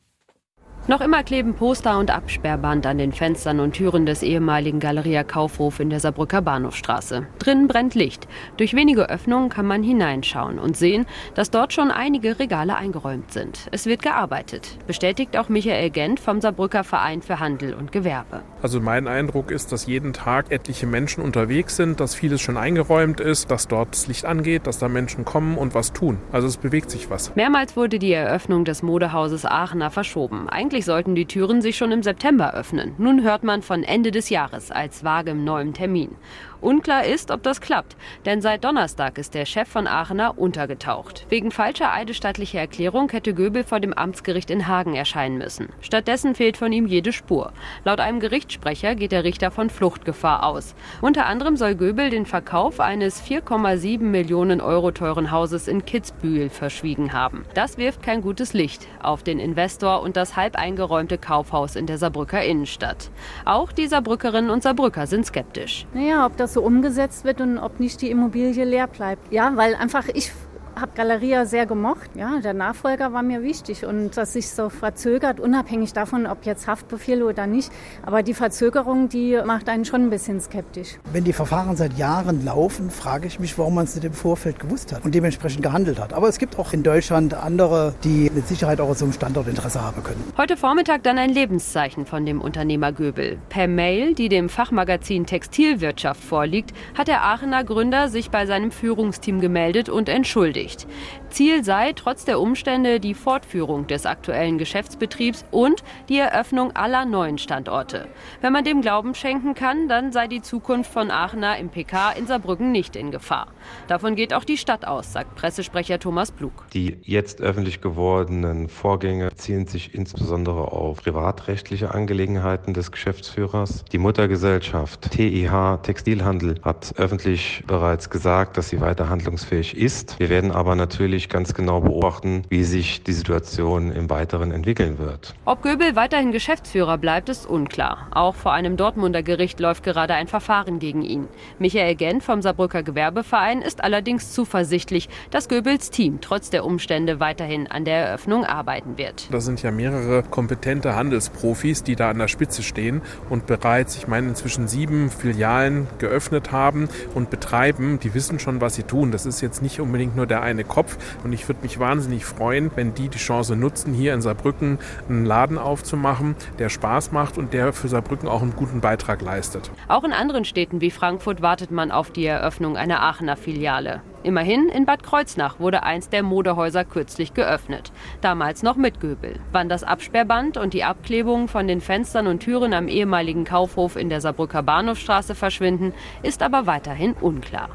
Noch 0.89 1.01
immer 1.01 1.23
kleben 1.23 1.55
Poster 1.55 1.97
und 2.01 2.11
Absperrband 2.11 2.87
an 2.87 2.99
den 2.99 3.13
Fenstern 3.13 3.61
und 3.61 3.75
Türen 3.75 4.05
des 4.05 4.25
ehemaligen 4.25 4.81
Galeria 4.81 5.23
Kaufhof 5.23 5.79
in 5.79 5.91
der 5.91 6.01
Saarbrücker 6.01 6.43
Bahnhofstraße. 6.43 7.25
Drinnen 7.39 7.69
brennt 7.69 7.95
Licht. 7.95 8.27
Durch 8.57 8.75
wenige 8.75 9.09
Öffnungen 9.09 9.49
kann 9.49 9.65
man 9.65 9.85
hineinschauen 9.85 10.59
und 10.59 10.77
sehen, 10.77 11.07
dass 11.37 11.53
dort 11.53 11.73
schon 11.73 11.93
einige 11.93 12.41
Regale 12.41 12.75
eingeräumt 12.75 13.33
sind. 13.33 13.69
Es 13.71 13.87
wird 13.87 14.03
gearbeitet, 14.03 14.77
bestätigt 14.89 15.37
auch 15.37 15.49
Michael 15.49 15.91
Gent 15.91 16.19
vom 16.19 16.41
Saarbrücker 16.41 16.83
Verein 16.83 17.23
für 17.23 17.39
Handel 17.39 17.75
und 17.75 17.93
Gewerbe. 17.93 18.43
Also 18.61 18.81
mein 18.81 19.07
Eindruck 19.07 19.53
ist, 19.53 19.71
dass 19.71 19.87
jeden 19.87 20.13
Tag 20.13 20.51
etliche 20.51 20.89
Menschen 20.89 21.23
unterwegs 21.23 21.77
sind, 21.77 22.01
dass 22.01 22.17
vieles 22.17 22.41
schon 22.41 22.57
eingeräumt 22.57 23.21
ist, 23.21 23.53
dass 23.53 23.69
dort 23.69 23.93
das 23.93 24.09
Licht 24.09 24.25
angeht, 24.25 24.67
dass 24.67 24.79
da 24.79 24.89
Menschen 24.89 25.25
kommen 25.25 25.59
und 25.59 25.77
was 25.77 25.93
tun. 25.93 26.19
Also 26.33 26.49
es 26.49 26.57
bewegt 26.57 26.91
sich 26.91 27.09
was. 27.09 27.37
Mehrmals 27.37 27.77
wurde 27.77 28.01
die 28.01 28.13
Eröffnung 28.13 28.65
des 28.65 28.83
Modehauses 28.83 29.47
Aachener 29.47 29.93
verschoben. 29.93 30.49
Eigentlich 30.49 30.72
eigentlich 30.73 30.87
sollten 30.87 31.15
die 31.15 31.27
Türen 31.27 31.61
sich 31.61 31.77
schon 31.77 31.93
im 31.93 32.03
September 32.03 32.55
öffnen. 32.55 32.95
Nun 32.97 33.23
hört 33.23 33.45
man 33.45 33.61
von 33.61 33.83
Ende 33.83 34.11
des 34.11 34.31
Jahres 34.31 34.71
als 34.71 35.05
vagem 35.05 35.45
neuen 35.45 35.75
Termin. 35.75 36.17
Unklar 36.63 37.05
ist, 37.05 37.33
ob 37.33 37.43
das 37.43 37.61
klappt, 37.61 37.97
denn 38.25 38.41
seit 38.41 38.63
Donnerstag 38.63 39.19
ist 39.19 39.35
der 39.35 39.47
Chef 39.47 39.69
von 39.69 39.89
Aachener 39.89 40.39
untergetaucht. 40.39 41.27
Wegen 41.29 41.51
falscher 41.51 41.93
eidesstattlicher 41.93 42.61
Erklärung 42.61 43.11
hätte 43.11 43.35
Göbel 43.35 43.65
vor 43.65 43.81
dem 43.81 43.93
Amtsgericht 43.93 44.49
in 44.49 44.69
Hagen 44.69 44.95
erscheinen 44.95 45.39
müssen. 45.39 45.71
Stattdessen 45.81 46.37
fehlt 46.37 46.57
von 46.57 46.73
ihm 46.73 46.87
jede 46.87 47.13
Spur. 47.13 47.53
Laut 47.85 47.99
einem 47.99 48.21
Gerichtssprecher 48.21 48.95
geht 48.95 49.11
der 49.11 49.25
Richter 49.25 49.51
von 49.51 49.71
Fluchtgefahr 49.71 50.45
aus. 50.45 50.77
Unter 51.01 51.27
anderem 51.27 51.57
soll 51.57 51.75
Göbel 51.75 52.11
den 52.11 52.27
Verkauf 52.27 52.79
eines 52.79 53.21
4,7 53.23 54.01
Millionen 54.01 54.61
Euro 54.61 54.93
teuren 54.93 55.33
Hauses 55.33 55.67
in 55.67 55.85
Kitzbühel 55.85 56.49
verschwiegen 56.49 57.13
haben. 57.13 57.45
Das 57.55 57.77
wirft 57.77 58.05
kein 58.05 58.23
gutes 58.23 58.53
Licht 58.53 58.87
auf 59.03 59.25
den 59.25 59.41
Investor 59.41 60.01
und 60.01 60.17
das 60.17 60.37
halb 60.37 60.55
eingeräumte 60.55 61.19
Kaufhaus 61.19 61.75
in 61.75 61.87
der 61.87 61.99
Saarbrücker 61.99 62.45
Innenstadt. 62.45 63.11
Auch 63.45 63.73
die 63.73 63.89
Saarbrückerinnen 63.89 64.51
und 64.51 64.63
Saarbrücker 64.63 65.09
sind 65.09 65.27
skeptisch. 65.27 65.87
Naja, 65.93 66.25
ob 66.25 66.37
das 66.37 66.52
so 66.53 66.63
umgesetzt 66.63 67.25
wird 67.25 67.41
und 67.41 67.59
ob 67.59 67.81
nicht 67.81 68.01
die 68.01 68.11
Immobilie 68.11 68.65
leer 68.65 68.87
bleibt. 68.87 69.33
Ja, 69.33 69.53
weil 69.57 69.75
einfach 69.75 70.09
ich 70.13 70.33
habe 70.81 70.93
Galeria 70.95 71.45
sehr 71.45 71.67
gemocht. 71.67 72.11
Ja, 72.15 72.41
der 72.41 72.55
Nachfolger 72.55 73.13
war 73.13 73.23
mir 73.23 73.43
wichtig 73.43 73.85
und 73.85 74.17
dass 74.17 74.33
sich 74.33 74.51
so 74.51 74.69
verzögert, 74.69 75.41
unabhängig 75.41 75.93
davon, 75.93 76.27
ob 76.27 76.45
jetzt 76.45 76.67
Haftbefehl 76.67 77.23
oder 77.23 77.47
nicht. 77.47 77.71
Aber 78.05 78.23
die 78.23 78.35
Verzögerung, 78.35 79.09
die 79.09 79.39
macht 79.45 79.69
einen 79.69 79.85
schon 79.85 80.03
ein 80.03 80.11
bisschen 80.11 80.41
skeptisch. 80.41 80.99
Wenn 81.13 81.25
die 81.25 81.33
Verfahren 81.33 81.77
seit 81.77 81.97
Jahren 81.99 82.45
laufen, 82.45 82.91
frage 82.91 83.27
ich 83.27 83.39
mich, 83.39 83.59
warum 83.59 83.75
man 83.75 83.85
es 83.85 83.95
nicht 83.95 84.05
im 84.05 84.13
Vorfeld 84.13 84.59
gewusst 84.59 84.93
hat 84.93 85.05
und 85.05 85.15
dementsprechend 85.15 85.63
gehandelt 85.63 86.01
hat. 86.01 86.13
Aber 86.13 86.29
es 86.29 86.39
gibt 86.39 86.59
auch 86.59 86.73
in 86.73 86.83
Deutschland 86.83 87.35
andere, 87.35 87.95
die 88.05 88.31
mit 88.35 88.49
Sicherheit 88.49 88.81
auch 88.81 88.95
so 88.95 89.05
einem 89.05 89.13
Standort 89.13 89.49
Interesse 89.49 89.83
haben 89.83 90.03
können. 90.03 90.23
Heute 90.37 90.57
Vormittag 90.57 91.03
dann 91.03 91.19
ein 91.19 91.31
Lebenszeichen 91.31 92.07
von 92.07 92.27
dem 92.27 92.41
Unternehmer 92.41 92.93
Göbel. 92.93 93.39
Per 93.49 93.69
Mail, 93.69 94.15
die 94.15 94.29
dem 94.29 94.49
Fachmagazin 94.49 95.27
Textilwirtschaft 95.27 96.23
vorliegt, 96.23 96.73
hat 96.97 97.09
der 97.09 97.23
Aachener 97.23 97.65
Gründer 97.65 98.09
sich 98.09 98.31
bei 98.31 98.47
seinem 98.47 98.71
Führungsteam 98.71 99.41
gemeldet 99.41 99.89
und 99.89 100.09
entschuldigt 100.09 100.62
bestätigt. 100.63 100.87
Ziel 101.33 101.65
sei 101.65 101.95
trotz 101.95 102.27
der 102.27 102.39
Umstände 102.39 103.01
die 103.01 103.15
Fortführung 103.15 103.87
des 103.87 104.05
aktuellen 104.05 104.59
Geschäftsbetriebs 104.59 105.47
und 105.51 105.83
die 106.11 106.19
Eröffnung 106.19 106.77
aller 106.77 107.07
neuen 107.07 107.39
Standorte. 107.39 108.07
Wenn 108.43 108.53
man 108.53 108.65
dem 108.65 108.83
Glauben 108.83 109.15
schenken 109.15 109.55
kann, 109.55 109.89
dann 109.89 110.13
sei 110.13 110.29
die 110.29 110.43
Zukunft 110.43 110.93
von 110.93 111.11
Aachener 111.11 111.57
im 111.57 111.71
PK 111.71 112.13
in 112.13 112.27
Saarbrücken 112.27 112.71
nicht 112.71 112.97
in 112.97 113.11
Gefahr. 113.11 113.47
Davon 113.89 114.15
geht 114.15 114.35
auch 114.35 114.45
die 114.45 114.59
Stadt 114.59 114.87
aus, 114.87 115.15
sagt 115.15 115.35
Pressesprecher 115.35 115.99
Thomas 115.99 116.33
Blug. 116.33 116.53
Die 116.75 116.99
jetzt 117.03 117.41
öffentlich 117.41 117.81
gewordenen 117.81 118.69
Vorgänge 118.69 119.35
ziehen 119.35 119.67
sich 119.67 119.95
insbesondere 119.95 120.71
auf 120.73 121.03
privatrechtliche 121.03 121.95
Angelegenheiten 121.95 122.75
des 122.75 122.93
Geschäftsführers. 122.93 123.87
Die 123.91 123.99
Muttergesellschaft 123.99 125.11
TIH 125.11 125.79
Textilhandel 125.83 126.57
hat 126.63 126.93
öffentlich 126.99 127.65
bereits 127.67 128.11
gesagt, 128.11 128.59
dass 128.59 128.69
sie 128.69 128.83
weiter 128.83 129.09
handlungsfähig 129.09 129.75
ist. 129.75 130.21
Wir 130.21 130.29
werden 130.29 130.53
aber 130.53 130.75
natürlich 130.75 131.22
ganz 131.29 131.55
genau 131.55 131.81
beobachten, 131.81 132.45
wie 132.49 132.65
sich 132.65 133.03
die 133.03 133.13
Situation 133.13 133.93
im 133.93 134.11
Weiteren 134.11 134.53
entwickeln 134.53 134.99
wird. 134.99 135.35
Ob 135.45 135.63
Göbel 135.63 135.97
weiterhin 135.97 136.33
Geschäftsführer 136.33 136.99
bleibt, 136.99 137.29
ist 137.29 137.47
unklar. 137.47 138.09
Auch 138.11 138.35
vor 138.35 138.53
einem 138.53 138.77
Dortmunder 138.77 139.23
Gericht 139.23 139.61
läuft 139.61 139.83
gerade 139.85 140.15
ein 140.15 140.29
Verfahren 140.29 140.79
gegen 140.79 141.03
ihn. 141.03 141.29
Michael 141.59 141.95
Gent 141.95 142.23
vom 142.23 142.43
Saarbrücker 142.43 142.83
Gewerbeverein 142.83 143.63
ist 143.63 143.83
allerdings 143.85 144.33
zuversichtlich, 144.33 145.09
dass 145.31 145.49
Göbels 145.49 145.91
Team 145.91 146.19
trotz 146.21 146.51
der 146.51 146.65
Umstände 146.65 147.21
weiterhin 147.21 147.67
an 147.67 147.85
der 147.85 148.07
Eröffnung 148.07 148.45
arbeiten 148.45 148.99
wird. 148.99 149.29
Da 149.33 149.41
sind 149.41 149.63
ja 149.63 149.71
mehrere 149.71 150.23
kompetente 150.23 150.95
Handelsprofis, 150.95 151.83
die 151.83 151.97
da 151.97 152.11
an 152.11 152.19
der 152.19 152.29
Spitze 152.29 152.63
stehen 152.63 153.03
und 153.31 153.47
bereits, 153.47 153.97
ich 153.97 154.09
meine, 154.09 154.29
inzwischen 154.29 154.69
sieben 154.69 155.11
Filialen 155.11 155.87
geöffnet 155.99 156.53
haben 156.53 156.89
und 157.15 157.31
betreiben. 157.31 157.99
Die 158.01 158.15
wissen 158.15 158.39
schon, 158.39 158.61
was 158.61 158.75
sie 158.75 158.83
tun. 158.83 159.13
Das 159.13 159.27
ist 159.27 159.41
jetzt 159.41 159.63
nicht 159.63 159.81
unbedingt 159.81 160.17
nur 160.17 160.27
der 160.27 160.43
eine 160.43 160.65
Kopf. 160.65 160.97
Und 161.25 161.33
ich 161.33 161.49
würde 161.49 161.63
mich 161.63 161.79
wahnsinnig 161.79 162.25
freuen, 162.25 162.71
wenn 162.75 162.95
die 162.95 163.09
die 163.09 163.19
Chance 163.19 163.57
nutzen, 163.57 163.95
hier 163.95 164.15
in 164.15 164.23
Saarbrücken 164.23 164.79
einen 165.09 165.25
Laden 165.25 165.59
aufzumachen, 165.59 166.37
der 166.59 166.69
Spaß 166.69 167.13
macht 167.13 167.39
und 167.39 167.53
der 167.53 167.73
für 167.73 167.89
Saarbrücken 167.89 168.29
auch 168.29 168.43
einen 168.43 168.57
guten 168.57 168.81
Beitrag 168.81 169.23
leistet. 169.23 169.71
Auch 169.89 170.05
in 170.05 170.13
anderen 170.13 170.45
Städten 170.45 170.81
wie 170.81 170.91
Frankfurt 170.91 171.43
wartet 171.43 171.71
man 171.71 171.91
auf 171.91 172.11
die 172.11 172.27
Eröffnung 172.27 172.77
einer 172.77 173.03
Aachener 173.03 173.37
Filiale. 173.37 174.03
Immerhin 174.25 174.69
in 174.69 174.87
Bad 174.87 175.03
Kreuznach 175.03 175.59
wurde 175.59 175.83
eins 175.83 176.09
der 176.09 176.23
Modehäuser 176.23 176.85
kürzlich 176.85 177.35
geöffnet. 177.35 177.91
Damals 178.21 178.63
noch 178.63 178.77
mit 178.77 179.01
Göbel. 179.01 179.41
Wann 179.51 179.69
das 179.69 179.83
Absperrband 179.83 180.57
und 180.57 180.75
die 180.75 180.85
Abklebungen 180.85 181.49
von 181.49 181.67
den 181.67 181.81
Fenstern 181.81 182.29
und 182.29 182.41
Türen 182.41 182.73
am 182.73 182.87
ehemaligen 182.87 183.45
Kaufhof 183.45 183.97
in 183.97 184.09
der 184.09 184.21
Saarbrücker 184.21 184.63
Bahnhofstraße 184.63 185.35
verschwinden, 185.35 185.93
ist 186.23 186.43
aber 186.43 186.67
weiterhin 186.67 187.15
unklar. 187.15 187.71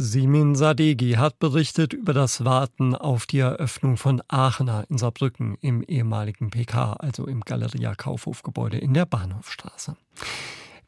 Simin 0.00 0.54
Sadegi 0.54 1.14
hat 1.14 1.40
berichtet 1.40 1.92
über 1.92 2.12
das 2.12 2.44
Warten 2.44 2.94
auf 2.94 3.26
die 3.26 3.40
Eröffnung 3.40 3.96
von 3.96 4.22
Aachener 4.28 4.84
in 4.88 4.96
Saarbrücken 4.96 5.58
im 5.60 5.82
ehemaligen 5.82 6.50
PK, 6.50 6.92
also 6.92 7.26
im 7.26 7.40
Galeria 7.40 7.96
Kaufhofgebäude 7.96 8.78
in 8.78 8.94
der 8.94 9.06
Bahnhofstraße. 9.06 9.96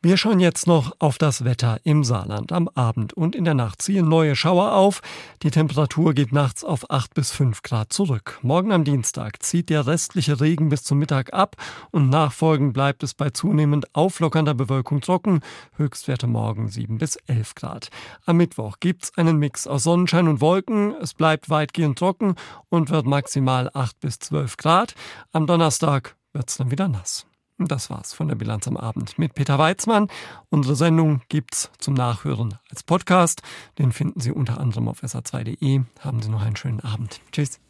Wir 0.03 0.17
schauen 0.17 0.41
jetzt 0.41 0.67
noch 0.67 0.93
auf 0.99 1.19
das 1.19 1.45
Wetter 1.45 1.79
im 1.85 2.05
Saarland. 2.05 2.53
Am 2.53 2.69
Abend 2.69 3.13
und 3.13 3.37
in 3.37 3.45
der 3.45 3.53
Nacht 3.53 3.83
ziehen 3.83 4.09
neue 4.09 4.35
Schauer 4.35 4.73
auf. 4.73 5.03
Die 5.43 5.51
Temperatur 5.51 6.15
geht 6.15 6.33
nachts 6.33 6.65
auf 6.65 6.91
8 6.91 7.13
bis 7.13 7.33
5 7.33 7.61
Grad 7.61 7.93
zurück. 7.93 8.39
Morgen 8.41 8.73
am 8.73 8.85
Dienstag 8.85 9.43
zieht 9.43 9.69
der 9.69 9.87
restliche 9.87 10.41
Regen 10.41 10.71
bis 10.71 10.85
zum 10.85 10.97
Mittag 10.97 11.35
ab 11.35 11.57
und 11.91 12.09
nachfolgend 12.09 12.73
bleibt 12.73 13.03
es 13.03 13.13
bei 13.13 13.29
zunehmend 13.29 13.95
auflockernder 13.95 14.55
Bewölkung 14.55 15.03
trocken. 15.03 15.41
Höchstwerte 15.77 16.27
morgen 16.27 16.69
7 16.69 16.97
bis 16.97 17.17
11 17.27 17.55
Grad. 17.55 17.91
Am 18.25 18.39
Mittwoch 18.39 18.79
gibt's 18.81 19.15
einen 19.19 19.37
Mix 19.37 19.67
aus 19.67 19.83
Sonnenschein 19.83 20.29
und 20.29 20.41
Wolken. 20.41 20.95
Es 20.95 21.13
bleibt 21.13 21.51
weitgehend 21.51 21.99
trocken 21.99 22.37
und 22.71 22.89
wird 22.89 23.05
maximal 23.05 23.71
8 23.75 24.01
bis 24.01 24.19
12 24.19 24.57
Grad. 24.57 24.95
Am 25.33 25.47
Donnerstag 25.47 26.17
wird's 26.33 26.57
dann 26.57 26.71
wieder 26.71 26.89
nass. 26.89 27.27
Das 27.69 27.91
war's 27.91 28.13
von 28.13 28.29
der 28.29 28.37
Bilanz 28.37 28.67
am 28.67 28.77
Abend 28.77 29.19
mit 29.19 29.35
Peter 29.35 29.59
Weizmann. 29.59 30.09
Unsere 30.49 30.77
Sendung 30.77 31.21
gibt's 31.29 31.71
zum 31.79 31.95
Nachhören 31.95 32.59
als 32.71 32.83
Podcast. 32.83 33.43
Den 33.79 33.93
finden 33.93 34.21
Sie 34.21 34.33
unter 34.33 34.59
anderem 34.59 34.89
auf 34.89 35.03
sa2.de. 35.03 35.83
Haben 36.01 36.23
Sie 36.23 36.31
noch 36.31 36.43
einen 36.43 36.57
schönen 36.57 36.81
Abend. 36.81 37.21
Tschüss. 37.33 37.61